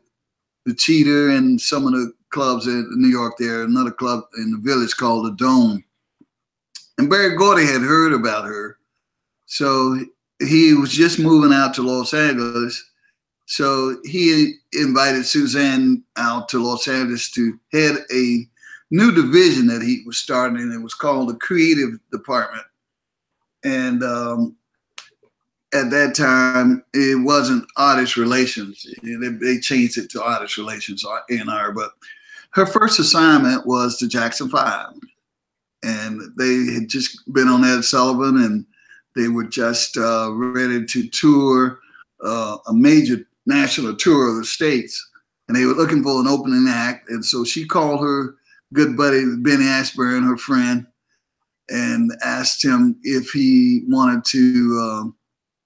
[0.64, 3.34] the Cheetah and some of the clubs in New York.
[3.38, 5.84] There, another club in the village called the Dome.
[6.98, 8.78] And Berry Gordy had heard about her,
[9.46, 9.98] so
[10.40, 12.82] he was just moving out to Los Angeles
[13.52, 18.48] so he invited Suzanne out to Los Angeles to head a
[18.90, 20.56] new division that he was starting.
[20.56, 22.64] And it was called the Creative Department.
[23.62, 24.56] And um,
[25.72, 28.86] at that time, it wasn't artist relations.
[29.02, 31.72] They, changed it to artist relations, A&R.
[31.72, 31.90] But
[32.50, 34.92] her first assignment was the Jackson Five.
[35.82, 38.66] And they had just been on Ed Sullivan and
[39.16, 41.80] they were just uh, ready to tour
[42.22, 45.10] uh, a major national tour of the states,
[45.48, 47.10] and they were looking for an opening act.
[47.10, 48.36] And so she called her
[48.72, 50.86] good buddy Benny Ashburn, her friend,
[51.68, 55.10] and asked him if he wanted to uh,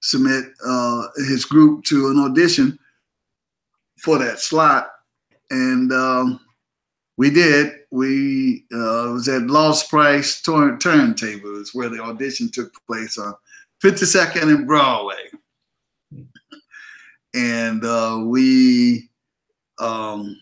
[0.07, 2.79] submit uh, his group to an audition
[3.99, 4.91] for that slot.
[5.51, 6.41] And um,
[7.17, 7.73] we did.
[7.91, 13.35] We uh, was at Lloyd Price Turn- Turntable, is where the audition took place on
[13.83, 15.29] 52nd and Broadway
[17.37, 19.11] and uh, we
[19.79, 20.37] um,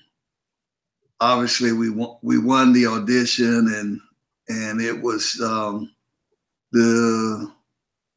[1.21, 4.01] obviously we won, we won the audition and
[4.49, 5.91] and it was um,
[6.73, 7.53] the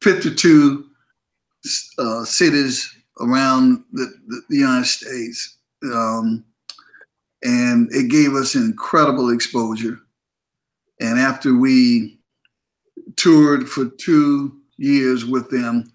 [0.02, 0.87] 52
[1.98, 4.12] uh, cities around the,
[4.48, 5.58] the, United States.
[5.82, 6.44] Um,
[7.42, 9.98] and it gave us incredible exposure.
[11.00, 12.18] And after we
[13.16, 15.92] toured for two years with them,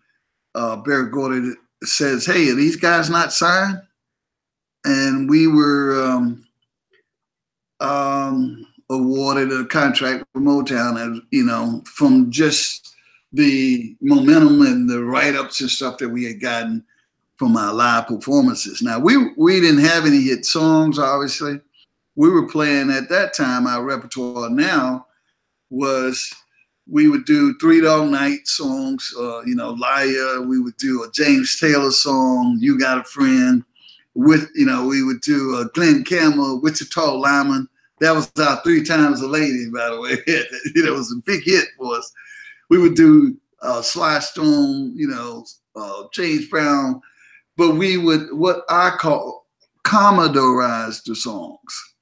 [0.55, 3.81] uh, Berry Gordy says, "Hey, are these guys not signed?"
[4.85, 6.45] And we were um,
[7.79, 12.92] um, awarded a contract with Motown, as you know, from just
[13.33, 16.83] the momentum and the write-ups and stuff that we had gotten
[17.37, 18.81] from our live performances.
[18.81, 21.59] Now we we didn't have any hit songs, obviously.
[22.15, 23.65] We were playing at that time.
[23.65, 25.07] Our repertoire now
[25.71, 26.31] was
[26.87, 30.41] we would do Three Dog Night songs, uh, you know, Liar.
[30.41, 33.63] We would do a James Taylor song, You Got a Friend.
[34.15, 37.67] With, you know, we would do a Glen Campbell, Wichita Lineman.
[37.99, 40.11] That was our Three Times a Lady, by the way.
[40.27, 42.13] it was a big hit for us.
[42.73, 46.99] We would do uh, Sly Stone, you know, uh, James Brown.
[47.55, 49.45] But we would, what I call,
[49.85, 51.93] Commodorize the songs,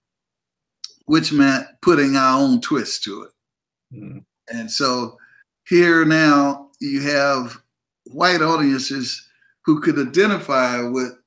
[1.07, 3.31] which meant putting our own twist to it.
[3.93, 4.23] Mm.
[4.47, 5.17] And so
[5.67, 7.57] here now you have
[8.05, 9.27] white audiences
[9.65, 11.17] who could identify with,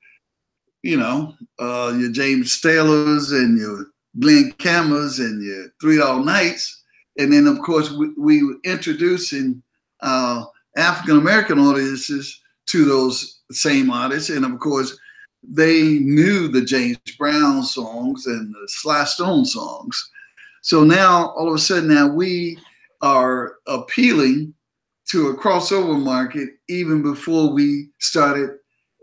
[0.82, 6.83] you know, uh, your James Taylors and your Glen Campbells and your Three All Nights,
[7.18, 9.62] and then of course we, we were introducing
[10.00, 10.44] uh,
[10.76, 14.96] African American audiences to those same artists, and of course
[15.42, 20.10] they knew the James Brown songs and the Sly Stone songs.
[20.62, 22.58] So now all of a sudden now we
[23.02, 24.54] are appealing
[25.10, 28.50] to a crossover market even before we started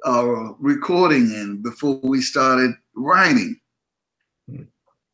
[0.05, 3.59] uh, recording and before we started writing.
[4.49, 4.63] Hmm.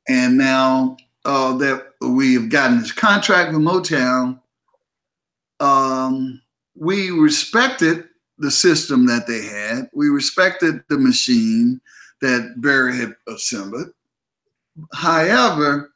[0.07, 4.39] And now uh, that we have gotten this contract with Motown,
[5.59, 6.41] um,
[6.75, 8.05] we respected
[8.37, 9.89] the system that they had.
[9.93, 11.81] We respected the machine
[12.21, 13.87] that Berry had assembled.
[14.93, 15.91] However,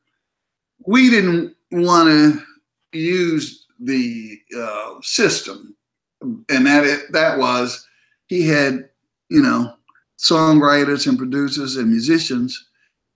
[0.85, 5.75] we didn't want to use the uh, system,
[6.21, 7.87] and that it, that was
[8.27, 8.89] he had
[9.29, 9.75] you know
[10.17, 12.69] songwriters and producers and musicians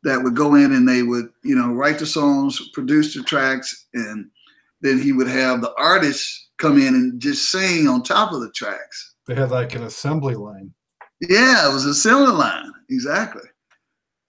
[0.06, 3.88] that would go in and they would you know write the songs, produce the tracks,
[3.94, 4.30] and
[4.82, 8.52] then he would have the artists come in and just sing on top of the
[8.52, 9.16] tracks.
[9.28, 10.74] They had like an assembly line.
[11.22, 13.50] Yeah, it was a assembly line exactly,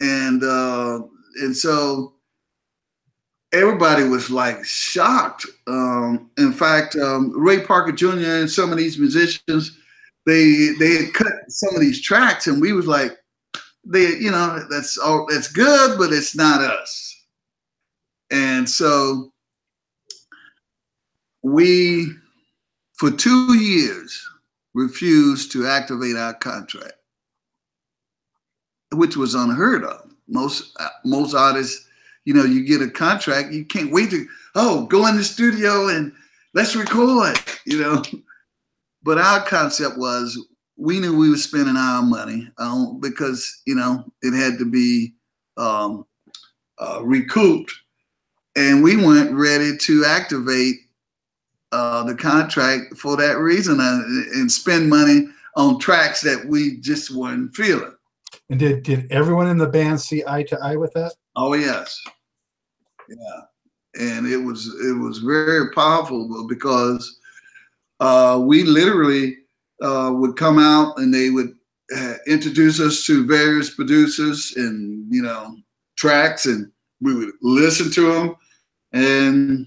[0.01, 1.01] and uh,
[1.43, 2.15] and so
[3.53, 5.47] everybody was like shocked.
[5.67, 8.07] Um, in fact, um, Ray Parker Jr.
[8.17, 9.79] and some of these musicians,
[10.25, 13.17] they they had cut some of these tracks, and we was like,
[13.87, 17.25] they, you know, that's all that's good, but it's not us.
[18.31, 19.33] And so
[21.43, 22.13] we,
[22.95, 24.29] for two years,
[24.75, 26.95] refused to activate our contract,
[28.93, 30.11] which was unheard of.
[30.29, 31.87] Most uh, most artists
[32.27, 35.89] you know, you get a contract, you can't wait to, oh, go in the studio
[35.89, 36.13] and
[36.53, 38.03] let's record, you know.
[39.03, 40.37] But our concept was
[40.77, 45.15] we knew we were spending our money um, because, you know, it had to be
[45.57, 46.07] um,
[46.79, 47.73] uh, recouped.
[48.57, 50.77] And we weren't ready to activate
[51.73, 56.79] uh, the contract for that reason and, uh, and spend money on tracks that we
[56.81, 57.93] just weren't feeling.
[58.49, 61.15] And did, did everyone in the band see eye to eye with that?
[61.35, 62.01] Oh, yes.
[63.09, 63.41] Yeah,
[64.01, 67.19] and it was it was very powerful because
[68.01, 69.39] uh, we literally
[69.83, 71.55] uh, would come out and they would
[71.97, 75.57] uh, introduce us to various producers and you know
[75.97, 78.37] tracks, and we would listen to them
[78.93, 79.67] and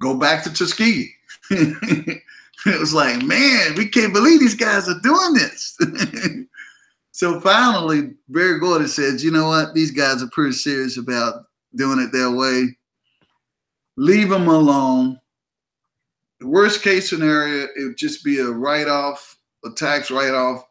[0.00, 1.10] go back to Tuskegee.
[1.50, 5.78] it was like, man, we can't believe these guys are doing this.
[7.12, 9.74] so finally, Berry Gordy said, you know what?
[9.74, 12.76] These guys are pretty serious about doing it their way.
[13.96, 15.20] Leave them alone.
[16.42, 20.64] The worst case scenario, it would just be a write off, a tax write off,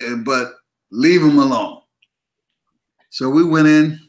[0.00, 0.54] and but
[0.90, 1.82] leave them alone.
[3.10, 4.00] So we went in,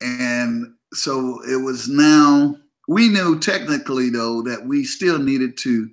[0.00, 2.56] and so it was now,
[2.88, 5.90] we knew technically though that we still needed to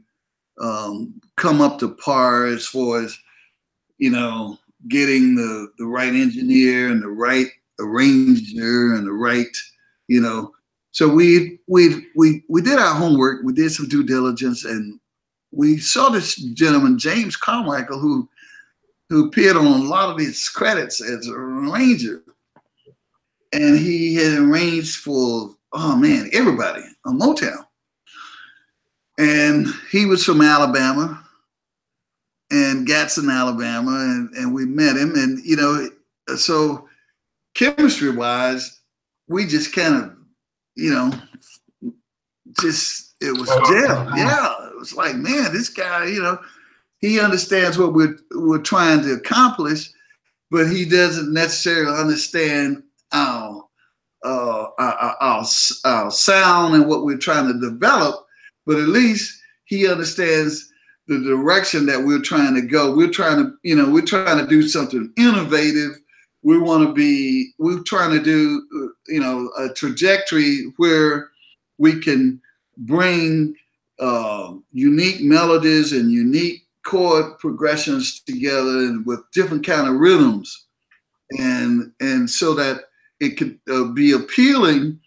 [0.62, 3.20] um, come up to par as far as,
[3.98, 4.58] you know,
[4.88, 7.48] getting the, the right engineer and the right
[7.82, 9.54] arranger and the right,
[10.08, 10.54] you know.
[10.96, 13.44] So we we we we did our homework.
[13.44, 14.98] We did some due diligence, and
[15.52, 18.30] we saw this gentleman, James Carmichael, who
[19.10, 22.24] who appeared on a lot of these credits as a arranger,
[23.52, 27.66] and he had arranged for oh man everybody on Motown,
[29.20, 31.22] and he was from Alabama,
[32.52, 35.90] and Gadsden, Alabama, and and we met him, and you know
[36.38, 36.88] so
[37.54, 38.80] chemistry wise,
[39.28, 40.16] we just kind of,
[40.76, 41.12] you know,
[42.62, 44.12] just it was gel.
[44.16, 46.38] Yeah, it was like, man, this guy, you know,
[47.00, 49.90] he understands what we're we're trying to accomplish,
[50.52, 53.64] but he doesn't necessarily understand our
[54.24, 55.46] uh, our, our,
[55.86, 58.26] our sound and what we're trying to develop.
[58.66, 60.72] But at least he understands
[61.08, 62.96] the direction that we're trying to go.
[62.96, 66.00] We're trying to, you know, we're trying to do something innovative
[66.46, 71.32] we want to be we're trying to do you know a trajectory where
[71.80, 72.40] we can
[72.78, 73.56] bring
[74.00, 80.68] uh, unique melodies and unique chord progressions together and with different kind of rhythms.
[81.40, 82.82] And and so that
[83.20, 85.00] it could uh, be appealing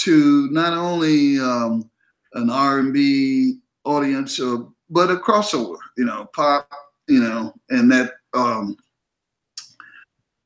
[0.00, 1.88] to not only um,
[2.32, 4.56] an r&b audience uh,
[4.88, 6.68] but a crossover you know pop
[7.06, 8.76] you know and that um,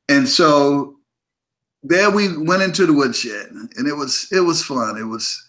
[0.09, 0.95] and so
[1.83, 4.97] there we went into the woodshed and it was it was fun.
[4.97, 5.43] It was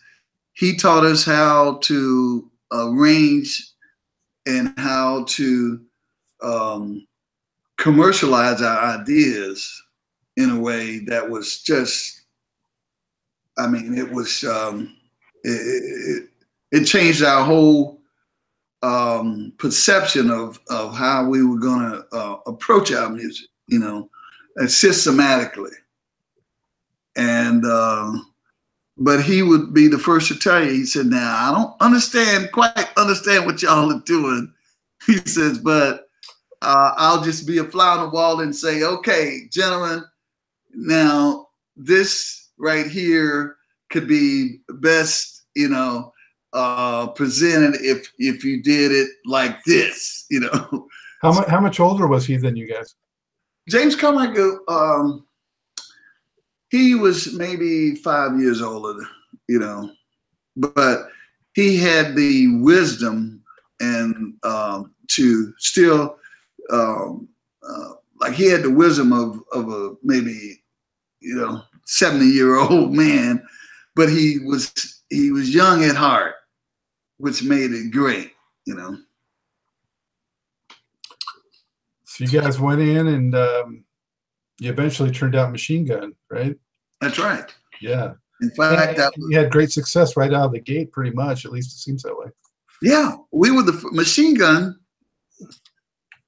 [0.53, 3.71] he taught us how to arrange
[4.47, 5.81] and how to
[6.43, 7.07] um,
[7.79, 9.83] commercialize our ideas
[10.37, 12.23] in a way that was just
[13.59, 14.95] I mean, it was um,
[15.43, 16.29] it, it,
[16.73, 18.01] it changed our whole
[18.83, 24.11] um, perception of of how we were going to uh, approach our music, you know,
[24.67, 25.73] systematically.
[27.17, 28.13] And uh,
[28.99, 30.71] but he would be the first to tell you.
[30.71, 34.53] He said, "Now I don't understand quite understand what y'all are doing."
[35.07, 36.09] He says, "But
[36.63, 40.05] uh, I'll just be a fly on the wall and say, okay, gentlemen,
[40.73, 43.57] now this right here
[43.91, 46.13] could be best, you know,
[46.55, 50.89] uh, presented if if you did it like this, you know."
[51.23, 52.95] How much how much older was he than you guys?
[53.69, 55.27] James Carmichael, um,
[56.71, 58.99] he was maybe five years older,
[59.49, 59.91] you know,
[60.57, 61.09] but
[61.55, 63.43] he had the wisdom
[63.81, 66.17] and um, to still
[66.71, 67.29] um,
[67.69, 70.63] uh, like he had the wisdom of of a maybe
[71.21, 73.43] you know 70 year old man
[73.95, 76.35] but he was he was young at heart
[77.19, 78.33] which made it great
[78.65, 78.97] you know
[82.17, 83.85] so you guys went in and um,
[84.59, 86.57] you eventually turned out machine gun right
[87.01, 90.91] that's right yeah in fact that you had great success right out of the gate
[90.93, 92.27] pretty much at least it seems that way
[92.83, 94.75] yeah we were the machine gun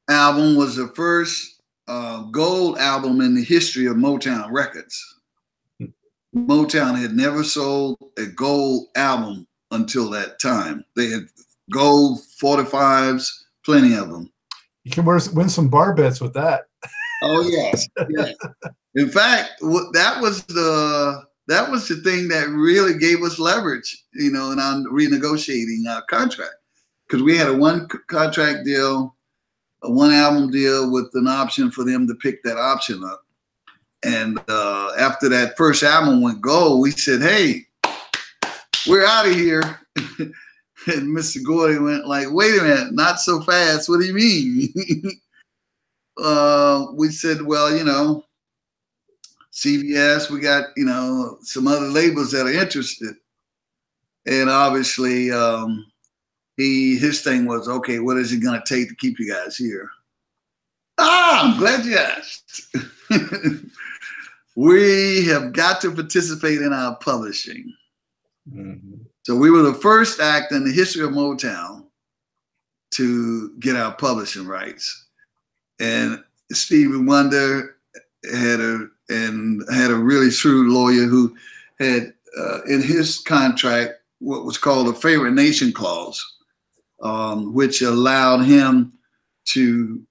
[0.08, 5.20] album was the first uh, gold album in the history of Motown Records.
[6.36, 10.84] Motown had never sold a gold album until that time.
[10.94, 11.26] They had
[11.70, 13.26] gold 45s,
[13.64, 14.30] plenty of them.
[14.88, 16.62] You can win some bar bets with that.
[17.22, 17.86] Oh yes.
[18.94, 24.30] In fact, that was the that was the thing that really gave us leverage, you
[24.30, 26.54] know, in on renegotiating our contract
[27.06, 29.14] because we had a one contract deal
[29.82, 33.20] a one album deal with an option for them to pick that option up.
[34.02, 37.66] And uh, after that first album went gold, we said, "Hey,
[38.86, 39.80] we're out of here."
[40.94, 41.42] and Mr.
[41.44, 43.88] Gordy went like, "Wait a minute, not so fast.
[43.88, 45.20] What do you mean?"
[46.22, 48.24] uh, we said, "Well, you know,
[49.52, 53.14] CBS, we got you know some other labels that are interested,
[54.26, 55.84] and obviously." Um,
[56.58, 58.00] he his thing was okay.
[58.00, 59.88] What is it going to take to keep you guys here?
[60.98, 62.76] Ah, I'm glad you asked.
[64.56, 67.72] we have got to participate in our publishing.
[68.52, 69.04] Mm-hmm.
[69.28, 71.84] So we were the first act in the history of Motown
[72.92, 75.04] to get our publishing rights,
[75.78, 77.76] and Stevie Wonder
[78.24, 81.36] had a and had a really shrewd lawyer who
[81.78, 86.24] had uh, in his contract what was called a favorite nation clause
[87.02, 88.94] um, which allowed him
[89.44, 90.02] to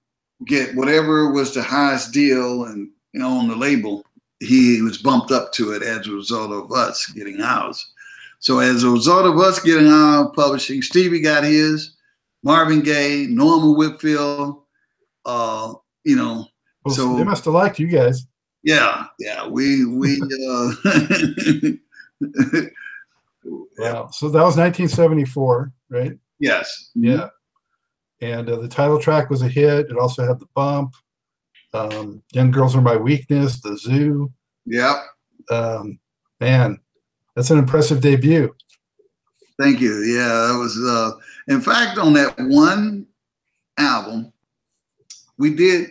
[0.46, 4.04] get whatever was the highest deal and you know on the label.
[4.38, 7.84] He was bumped up to it as a result of us getting ours
[8.38, 11.96] so as a result of us getting our publishing stevie got his
[12.42, 14.62] marvin gaye norman whitfield
[15.26, 15.72] uh
[16.04, 16.46] you know
[16.84, 18.26] well, so they must have liked you guys
[18.62, 20.72] yeah yeah we we uh
[23.78, 26.90] wow so that was 1974 right Yes.
[26.94, 27.28] Yeah.
[28.20, 29.90] And uh, the title track was a hit.
[29.90, 30.94] It also had the bump.
[31.74, 34.32] Um, Young Girls Are My Weakness, The Zoo.
[34.66, 34.96] Yep.
[35.50, 35.98] Um,
[36.40, 36.78] man,
[37.38, 38.52] that's an impressive debut.
[39.60, 40.02] Thank you.
[40.02, 40.76] Yeah, that was.
[40.76, 41.12] Uh,
[41.46, 43.06] in fact, on that one
[43.78, 44.32] album,
[45.38, 45.90] we did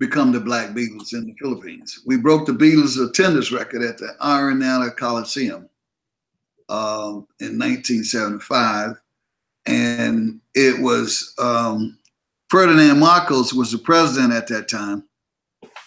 [0.00, 2.00] become the Black Beatles in the Philippines.
[2.04, 5.68] We broke the Beatles attendance record at the Araneta Coliseum
[6.68, 8.96] um, in 1975
[9.68, 11.96] and it was um,
[12.48, 15.04] Ferdinand Marcos was the president at that time,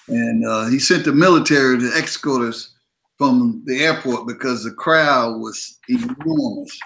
[0.07, 2.76] and uh, he sent the military to escort us
[3.22, 6.80] from the airport because the crowd was enormous.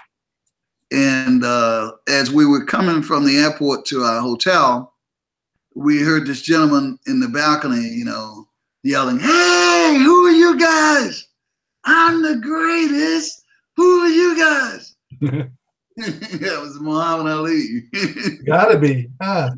[0.92, 4.92] And uh, as we were coming from the airport to our hotel,
[5.74, 8.46] we heard this gentleman in the balcony, you know,
[8.82, 11.26] yelling, "Hey, who are you guys?
[11.86, 13.42] I'm the greatest.
[13.76, 14.94] Who are you guys?"
[15.96, 17.84] that was Muhammad Ali.
[18.46, 19.08] Gotta be.
[19.18, 19.56] Because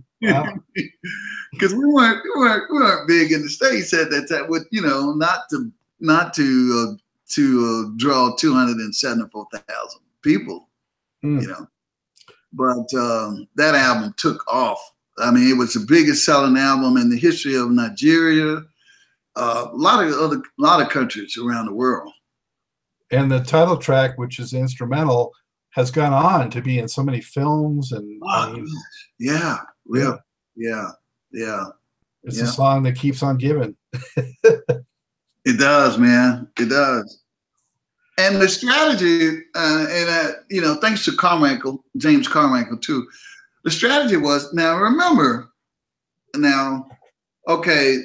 [1.75, 1.79] wow.
[1.79, 4.49] we weren't, we weren't we weren't big in the states at that time.
[4.49, 6.97] With you know, not to not to uh,
[7.31, 10.69] to uh, draw two hundred and seventy four thousand people.
[11.25, 11.43] Mm.
[11.43, 11.67] You know,
[12.53, 14.79] but um, that album took off.
[15.19, 18.63] I mean, it was the biggest selling album in the history of Nigeria.
[19.37, 22.13] Uh, a lot of other, a lot of countries around the world.
[23.11, 25.33] And the title track, which is instrumental,
[25.71, 28.67] has gone on to be in so many films and oh, I mean,
[29.19, 30.17] yeah, yeah,
[30.57, 30.91] yeah,
[31.33, 31.65] yeah.
[32.25, 32.45] It's yeah.
[32.45, 33.77] a song that keeps on giving.
[35.49, 36.49] it does, man.
[36.61, 37.23] It does.
[38.19, 43.07] and the strategy, uh, and uh, you know, thanks to Carmichael, James Carmichael too.
[43.65, 45.51] The strategy was now remember,
[46.37, 46.89] now,
[47.47, 47.99] okay,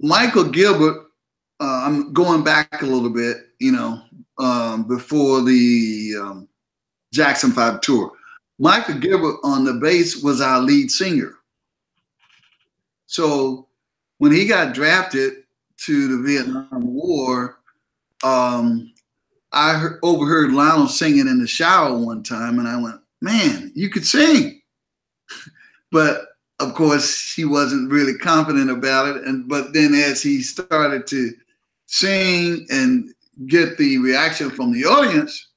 [0.00, 1.06] Michael Gilbert.
[1.60, 4.02] Uh, I'm going back a little bit, you know,
[4.38, 6.48] um, before the um,
[7.12, 8.10] Jackson Five tour.
[8.58, 11.36] Michael Gilbert on the bass was our lead singer.
[13.06, 13.68] So
[14.18, 15.41] when he got drafted
[15.86, 17.58] to the Vietnam War,
[18.22, 18.92] um,
[19.52, 23.90] I heard, overheard Lionel singing in the shower one time, and I went, "Man, you
[23.90, 24.60] could sing,"
[25.92, 26.26] but
[26.60, 29.24] of course he wasn't really confident about it.
[29.24, 31.32] And but then as he started to
[31.86, 33.12] sing and
[33.46, 35.48] get the reaction from the audience,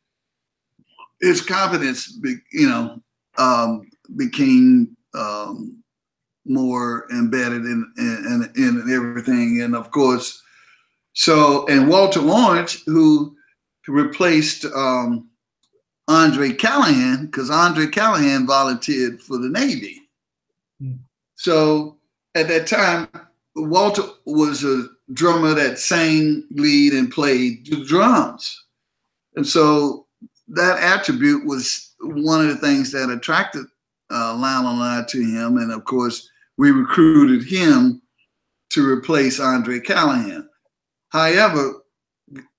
[1.21, 3.01] his confidence, be, you know,
[3.37, 5.83] um, became um,
[6.45, 9.61] more embedded in, in, in everything.
[9.61, 10.41] And of course,
[11.13, 13.35] so and Walter Orange, who
[13.87, 15.29] replaced um,
[16.07, 20.01] Andre Callahan, because Andre Callahan volunteered for the Navy.
[20.81, 20.99] Mm.
[21.35, 21.97] So
[22.35, 23.07] at that time,
[23.55, 28.63] Walter was a drummer that sang, lead, and played the drums.
[29.35, 30.07] And so
[30.49, 33.65] that attribute was one of the things that attracted
[34.11, 35.57] uh, Lionel and I to him.
[35.57, 38.01] And of course, we recruited him
[38.69, 40.49] to replace Andre Callahan.
[41.09, 41.83] However,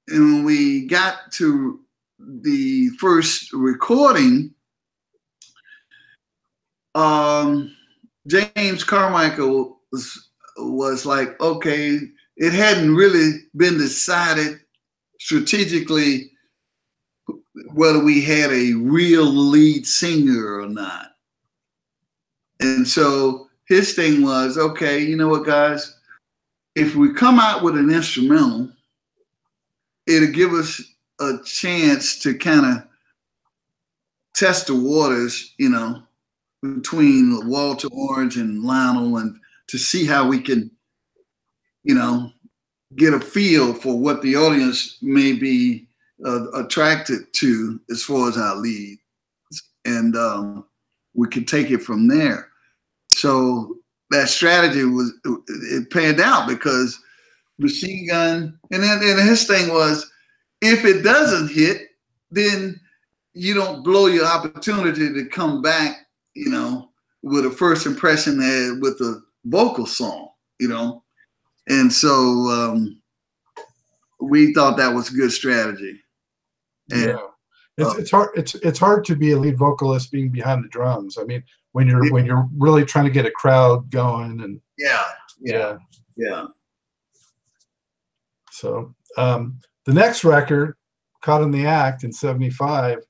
[0.09, 1.80] when we got to
[2.18, 4.55] the first recording,
[6.94, 7.74] um,
[8.26, 11.99] James Carmichael was, was like, okay,
[12.36, 14.61] it hadn't really been decided
[15.20, 16.30] strategically
[17.72, 21.09] whether we had a real lead singer or not.
[22.61, 25.98] And so his thing was, okay, you know what, guys,
[26.74, 28.70] if we come out with an instrumental,
[30.06, 30.80] it'll give us
[31.20, 32.88] a chance to kind of
[34.34, 36.02] test the waters, you know,
[36.62, 39.38] between Walter Orange and Lionel and
[39.68, 40.70] to see how we can,
[41.82, 42.30] you know,
[42.94, 45.88] get a feel for what the audience may be
[46.24, 48.98] uh, attracted to as far as our lead.
[49.84, 50.66] And um,
[51.14, 52.45] we could take it from there.
[53.16, 53.76] So
[54.10, 55.12] that strategy was
[55.48, 56.98] it panned out because
[57.58, 60.08] machine gun and then and his thing was
[60.60, 61.88] if it doesn't hit
[62.30, 62.78] then
[63.32, 66.90] you don't blow your opportunity to come back you know
[67.22, 68.36] with a first impression
[68.80, 71.02] with a vocal song you know?
[71.68, 73.00] And so um,
[74.20, 76.00] we thought that was a good strategy.
[76.90, 77.16] And, yeah.
[77.78, 80.68] It's, uh, it's hard it's it's hard to be a lead vocalist being behind the
[80.68, 81.18] drums.
[81.18, 81.44] I mean
[81.76, 85.04] when you're when you're really trying to get a crowd going and yeah
[85.42, 85.76] yeah
[86.16, 86.46] yeah.
[88.50, 90.74] so um, the next record
[91.20, 93.00] caught in the act in 75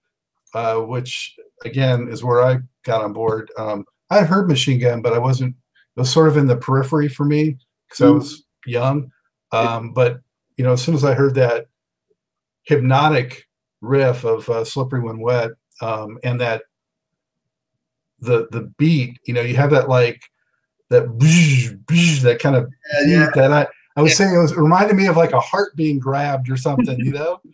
[0.54, 3.52] uh, which again is where i got on board.
[3.56, 5.54] Um, i heard machine gun but i wasn't
[5.96, 7.58] it was sort of in the periphery for me
[7.88, 8.14] because mm-hmm.
[8.14, 9.12] i was young.
[9.52, 10.18] Um, but
[10.56, 11.66] you know as soon as i heard that
[12.64, 13.46] hypnotic
[13.80, 16.62] riff of uh, slippery when wet um, and that
[18.20, 20.20] the the beat, you know, you have that like
[20.90, 21.18] that
[22.22, 22.70] that kind of
[23.04, 23.30] yeah, yeah.
[23.34, 24.16] that I I was yeah.
[24.16, 27.12] saying it was it reminded me of like a heart being grabbed or something, you
[27.12, 27.40] know.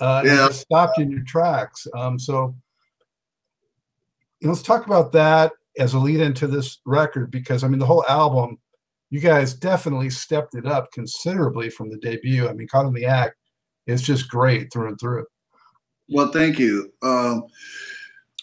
[0.00, 0.48] Uh, yeah.
[0.48, 1.86] stopped in your tracks.
[1.96, 2.56] Um, so
[4.40, 7.78] you know, let's talk about that as a lead into this record because I mean
[7.78, 8.58] the whole album,
[9.10, 12.48] you guys definitely stepped it up considerably from the debut.
[12.48, 13.36] I mean, Caught in the Act
[13.86, 15.24] is just great through and through.
[16.08, 16.92] Well, thank you.
[17.02, 17.44] Um,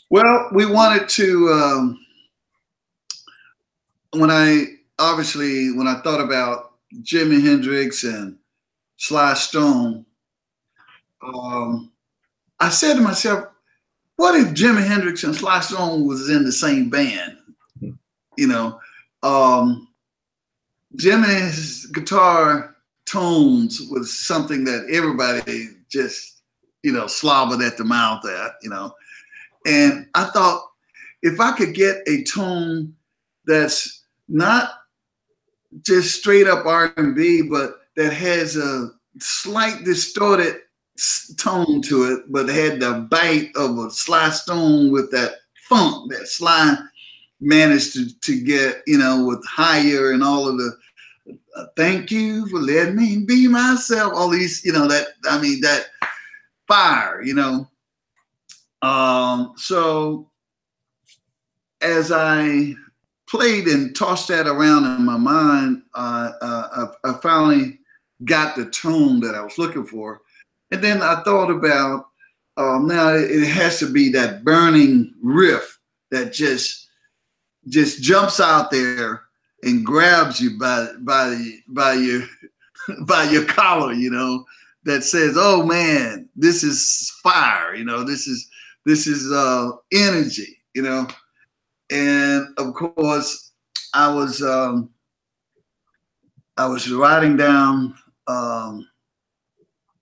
[0.10, 1.50] well, we wanted to.
[1.50, 2.06] Um,
[4.14, 4.66] when I
[4.98, 8.38] obviously when I thought about Jimi Hendrix and
[8.98, 10.06] Sly Stone,
[11.22, 11.92] um,
[12.60, 13.50] I said to myself,
[14.16, 17.38] "What if Jimi Hendrix and Sly Stone was in the same band?"
[18.38, 18.80] You know,
[19.22, 19.88] um,
[20.98, 26.42] guitar tones was something that everybody just
[26.84, 28.54] you know slobbered at the mouth at.
[28.64, 28.94] You know,
[29.70, 30.64] and I thought
[31.22, 32.96] if I could get a tone
[33.46, 34.72] that's not
[35.86, 40.62] just straight up R&B, but that has a slight distorted
[41.38, 45.34] tone to it, but had the bite of a Sly Stone with that
[45.68, 46.76] funk that Sly
[47.40, 50.78] managed to, to get, you know, with higher and all of the
[51.56, 54.14] uh, thank you for letting me be myself.
[54.16, 55.88] All these, you know, that I mean that
[56.68, 57.68] fire, you know.
[58.82, 60.30] Um, so
[61.82, 62.74] as I
[63.28, 67.80] played and tossed that around in my mind, uh, uh, I, I, finally
[68.26, 70.22] got the tone that I was looking for.
[70.72, 72.08] And then I thought about
[72.58, 75.80] um, now it has to be that burning riff
[76.12, 76.88] that just
[77.68, 79.22] just jumps out there
[79.64, 82.24] and grabs you by by by your
[83.06, 84.46] by your collar, you know,
[84.84, 88.49] that says, "Oh man, this is fire," you know, this is
[88.90, 91.08] this is uh, energy, you know,
[91.92, 93.52] and of course,
[93.94, 94.90] I was um,
[96.58, 97.94] I was riding down.
[98.28, 98.88] Um,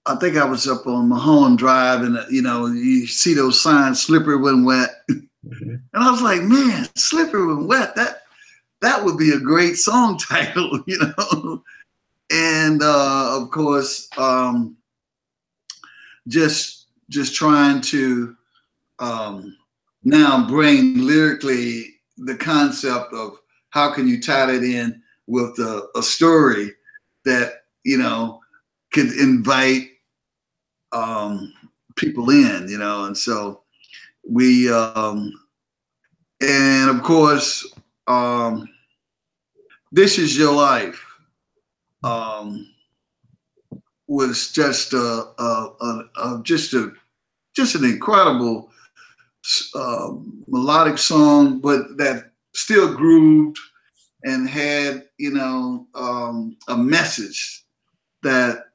[0.05, 4.01] I think I was up on Mahone Drive, and you know, you see those signs,
[4.01, 5.51] "Slippery when wet," mm-hmm.
[5.53, 8.23] and I was like, "Man, slippery when wet." That
[8.81, 11.63] that would be a great song title, you know.
[12.31, 14.77] and uh, of course, um,
[16.29, 18.37] just just trying to
[18.99, 19.55] um,
[20.03, 23.39] now bring lyrically the concept of
[23.69, 26.71] how can you tie that in with a, a story
[27.25, 28.39] that you know
[28.91, 29.89] could invite
[30.91, 31.53] um,
[31.95, 33.61] people in, you know, and so
[34.27, 35.31] we um,
[36.41, 37.71] and of course
[38.07, 38.67] um,
[39.91, 41.03] this is your life
[42.03, 42.67] um,
[44.07, 44.97] was just a,
[45.37, 46.91] a, a, a, just a
[47.53, 48.69] just an incredible
[49.75, 50.09] uh,
[50.47, 53.57] melodic song, but that still grooved
[54.23, 57.63] and had you know um, a message
[58.23, 58.65] that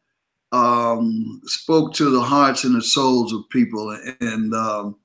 [0.53, 4.97] um, spoke to the hearts and the souls of people, and um,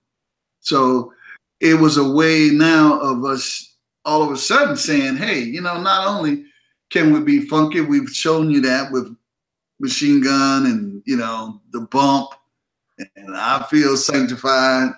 [0.59, 1.13] so
[1.59, 5.82] it was a way now of us all of a sudden saying, "Hey, you know,
[5.82, 6.45] not only
[6.89, 9.15] can we be funky, we've shown you that with
[9.80, 12.30] Machine Gun and you know the Bump,
[13.15, 14.91] and I Feel Sanctified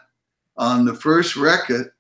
[0.60, 1.91] on the first record,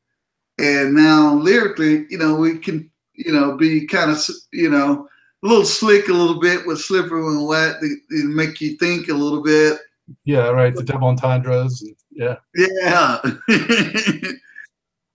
[0.59, 5.07] and now lyrically, you know, we can you know be kind of you know
[5.43, 9.07] a little slick a little bit with slippery and wet to, to make you think
[9.07, 9.79] a little bit.
[10.25, 10.75] Yeah, right.
[10.75, 11.81] The double entendres.
[11.81, 12.35] And, yeah.
[12.55, 13.19] Yeah.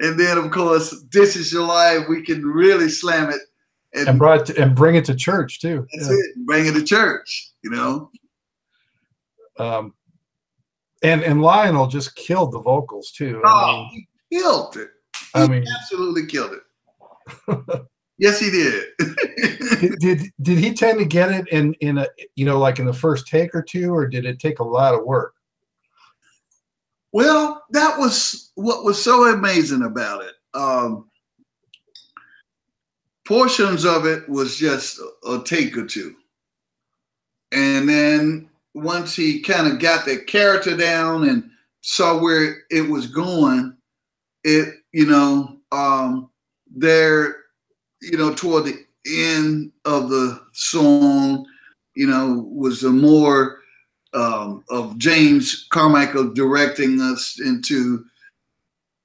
[0.01, 2.09] and then of course, this is your life.
[2.09, 3.41] We can really slam it
[3.93, 5.87] and, and brought to, and bring it to church too.
[5.93, 6.15] That's yeah.
[6.15, 6.47] it.
[6.47, 7.53] Bring it to church.
[7.63, 8.11] You know.
[9.59, 9.95] Um,
[11.05, 13.41] and and Lionel just killed the vocals too.
[13.45, 14.89] Oh, I mean, he killed it.
[15.17, 17.83] He I mean, absolutely killed it.
[18.19, 18.85] yes, he did.
[19.81, 22.87] did, did did he tend to get it in in a you know like in
[22.87, 25.35] the first take or two, or did it take a lot of work?
[27.13, 30.33] Well, that was what was so amazing about it.
[30.55, 31.11] Um,
[33.25, 36.15] portions of it was just a take or two.
[37.53, 41.49] And then once he kind of got the character down and
[41.81, 43.77] saw where it was going,
[44.43, 46.31] it, you know, um,
[46.75, 47.37] there,
[48.03, 51.47] you know, toward the end of the song,
[51.95, 53.61] you know, was a more
[54.13, 58.05] um, of James Carmichael directing us into,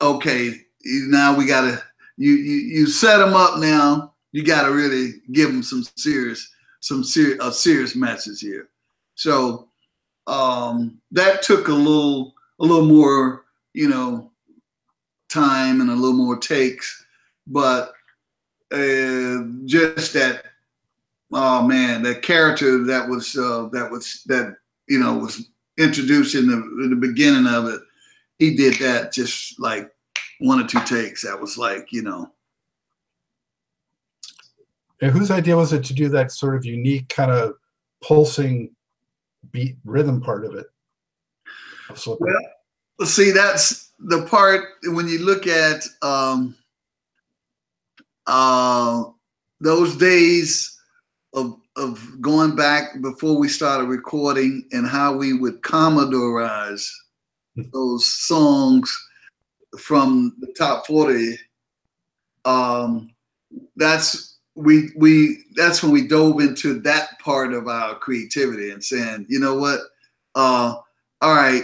[0.01, 0.53] okay,
[0.83, 1.81] now we got to,
[2.17, 4.13] you, you, you set them up now.
[4.31, 6.49] You got to really give them some serious,
[6.81, 8.69] some serious, a serious message here.
[9.19, 9.67] So
[10.27, 13.43] um, that took a little, a little more,
[13.73, 14.31] you know,
[15.27, 17.05] time and a little more takes,
[17.45, 17.91] but
[18.71, 20.43] uh, just that,
[21.33, 24.55] oh man, that character that was uh, that was that
[24.87, 26.53] you know was introduced in the,
[26.83, 27.81] in the beginning of it.
[28.37, 29.91] He did that just like
[30.39, 31.23] one or two takes.
[31.23, 32.31] That was like you know
[35.01, 37.55] and whose idea was it to do that sort of unique kind of
[38.01, 38.73] pulsing
[39.51, 40.67] beat rhythm part of it?
[41.95, 46.55] So, well, see, that's the part when you look at um,
[48.27, 49.03] uh,
[49.59, 50.77] those days
[51.33, 56.89] of of going back before we started recording and how we would commodorize
[57.73, 58.91] those songs
[59.77, 61.37] from the top 40
[62.45, 63.11] um,
[63.75, 69.25] that's we we that's when we dove into that part of our creativity and saying,
[69.29, 69.79] you know what,
[70.35, 70.75] uh,
[71.21, 71.63] all right,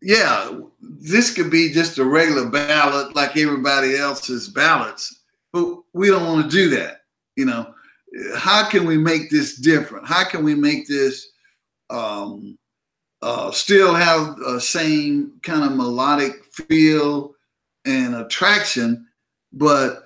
[0.00, 0.50] yeah,
[0.80, 6.44] this could be just a regular ballot like everybody else's ballots, but we don't want
[6.44, 7.02] to do that.
[7.36, 7.74] You know,
[8.36, 10.06] how can we make this different?
[10.06, 11.28] How can we make this
[11.88, 12.58] um,
[13.22, 17.34] uh, still have the same kind of melodic feel
[17.84, 19.06] and attraction,
[19.52, 20.01] but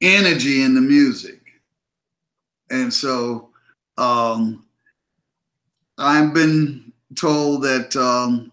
[0.00, 1.40] energy in the music.
[2.70, 3.50] And so
[3.96, 4.64] um,
[5.98, 8.52] I've been told that um,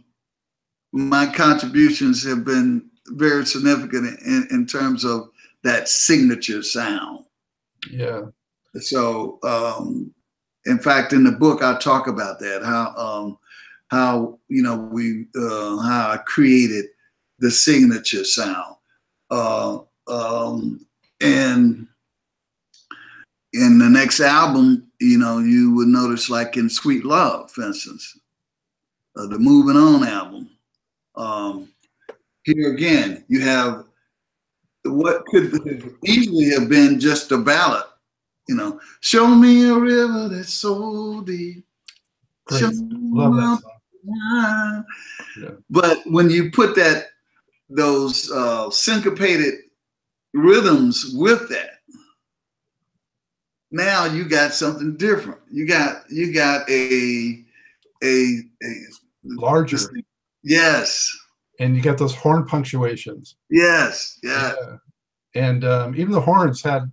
[0.92, 5.30] my contributions have been very significant in, in terms of
[5.64, 7.26] that signature sound.
[7.90, 8.26] Yeah.
[8.76, 10.14] So um,
[10.66, 13.38] in fact, in the book, I talk about that how um,
[13.90, 16.86] how you know we uh, how I created
[17.40, 18.76] the signature sound,
[19.30, 20.86] uh, um,
[21.24, 21.88] and
[23.54, 28.20] in the next album, you know, you would notice like in Sweet Love, for instance,
[29.16, 30.50] uh, the Moving On album.
[31.16, 31.70] Um,
[32.44, 33.86] here again, you have
[34.86, 37.84] what could easily have been just a ballad
[38.48, 41.66] you know, show me a river that's so deep.
[42.46, 42.64] Great.
[42.64, 44.86] Love that song.
[45.40, 45.50] Yeah.
[45.70, 47.08] But when you put that
[47.70, 49.56] those uh, syncopated
[50.34, 51.80] rhythms with that,
[53.72, 55.40] now you got something different.
[55.52, 57.44] You got you got a
[58.04, 58.74] a, a
[59.24, 59.78] larger.
[60.44, 61.10] Yes.
[61.60, 63.36] And you got those horn punctuations.
[63.50, 64.20] Yes.
[64.24, 64.54] Yeah.
[64.60, 64.76] yeah.
[65.36, 66.92] And um, even the horns had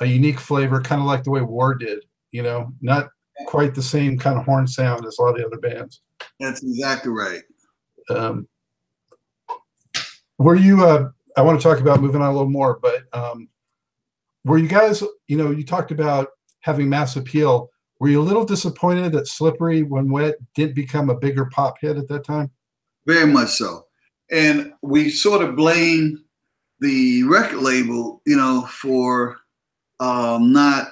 [0.00, 2.04] a unique flavor, kind of like the way War did.
[2.30, 3.08] You know, not
[3.46, 6.00] quite the same kind of horn sound as a lot of the other bands.
[6.40, 7.42] That's exactly right.
[8.08, 8.48] Um,
[10.38, 10.84] were you?
[10.84, 13.48] Uh, I want to talk about moving on a little more, but um,
[14.44, 15.02] were you guys?
[15.28, 16.28] You know, you talked about
[16.60, 17.70] having mass appeal.
[18.00, 21.96] Were you a little disappointed that "Slippery When Wet" didn't become a bigger pop hit
[21.96, 22.50] at that time?
[23.06, 23.86] Very much so,
[24.30, 26.24] and we sort of blame
[26.80, 29.38] the record label, you know, for
[30.00, 30.88] um, not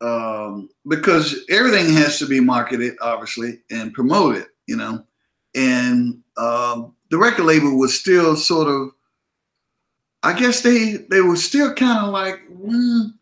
[0.00, 5.04] um, because everything has to be marketed, obviously, and promoted, you know.
[5.54, 8.90] And um, the record label was still sort of,
[10.22, 13.12] I guess they they were still kind of like, mm,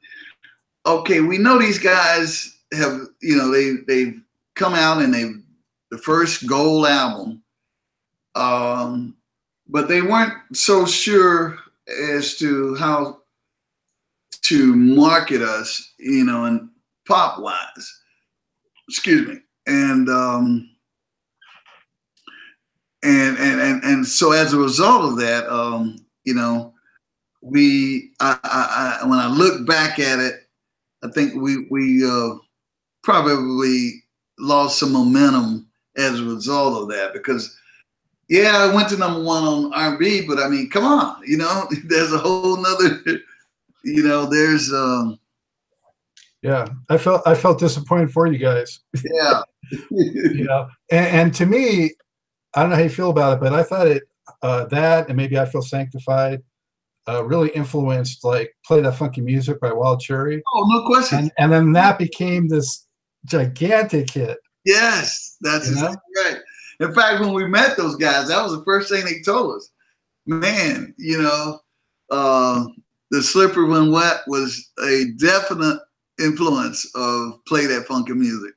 [0.87, 4.21] okay, we know these guys have, you know, they they've
[4.55, 5.33] come out and they
[5.91, 7.43] the first gold album,
[8.35, 9.17] um,
[9.69, 13.19] but they weren't so sure as to how
[14.43, 16.69] to market us, you know, and
[17.07, 18.01] pop wise.
[18.89, 19.41] Excuse me.
[19.67, 20.71] And um
[23.03, 26.73] and and and and so as a result of that, um, you know,
[27.47, 30.49] we I, I, I when I look back at it,
[31.05, 32.35] I think we we uh
[33.05, 34.03] probably
[34.39, 37.57] lost some momentum as a result of that because
[38.29, 41.69] yeah, I went to number one on R&B, but I mean, come on, you know,
[41.85, 43.01] there's a whole nother
[43.85, 45.19] you know, there's um
[46.43, 48.81] yeah, I felt I felt disappointed for you guys.
[48.93, 49.43] Yeah.
[49.91, 51.95] you know, and, and, to me,
[52.55, 54.05] I don't know how you feel about it, but I thought it
[54.43, 56.43] uh, that and maybe I feel sanctified
[57.09, 60.43] uh, really influenced like play that funky music by Wild Cherry.
[60.55, 61.19] Oh, no question.
[61.19, 62.87] And, and then that became this
[63.25, 64.39] gigantic hit.
[64.65, 66.39] Yes, that's exactly right.
[66.81, 69.71] In fact, when we met those guys, that was the first thing they told us.
[70.27, 71.61] Man, you know,
[72.11, 72.65] uh,
[73.11, 75.81] the slippery when wet was a definite
[76.19, 78.53] influence of play that funky music.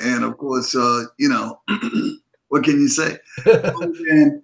[0.00, 1.60] And of course, uh, you know,
[2.48, 3.18] what can you say?
[3.44, 4.42] and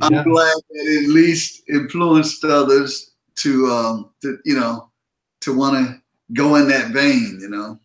[0.00, 0.24] I'm yeah.
[0.24, 4.90] glad that it at least influenced others to, um, to you know,
[5.42, 6.00] to want to
[6.32, 7.78] go in that vein, you know.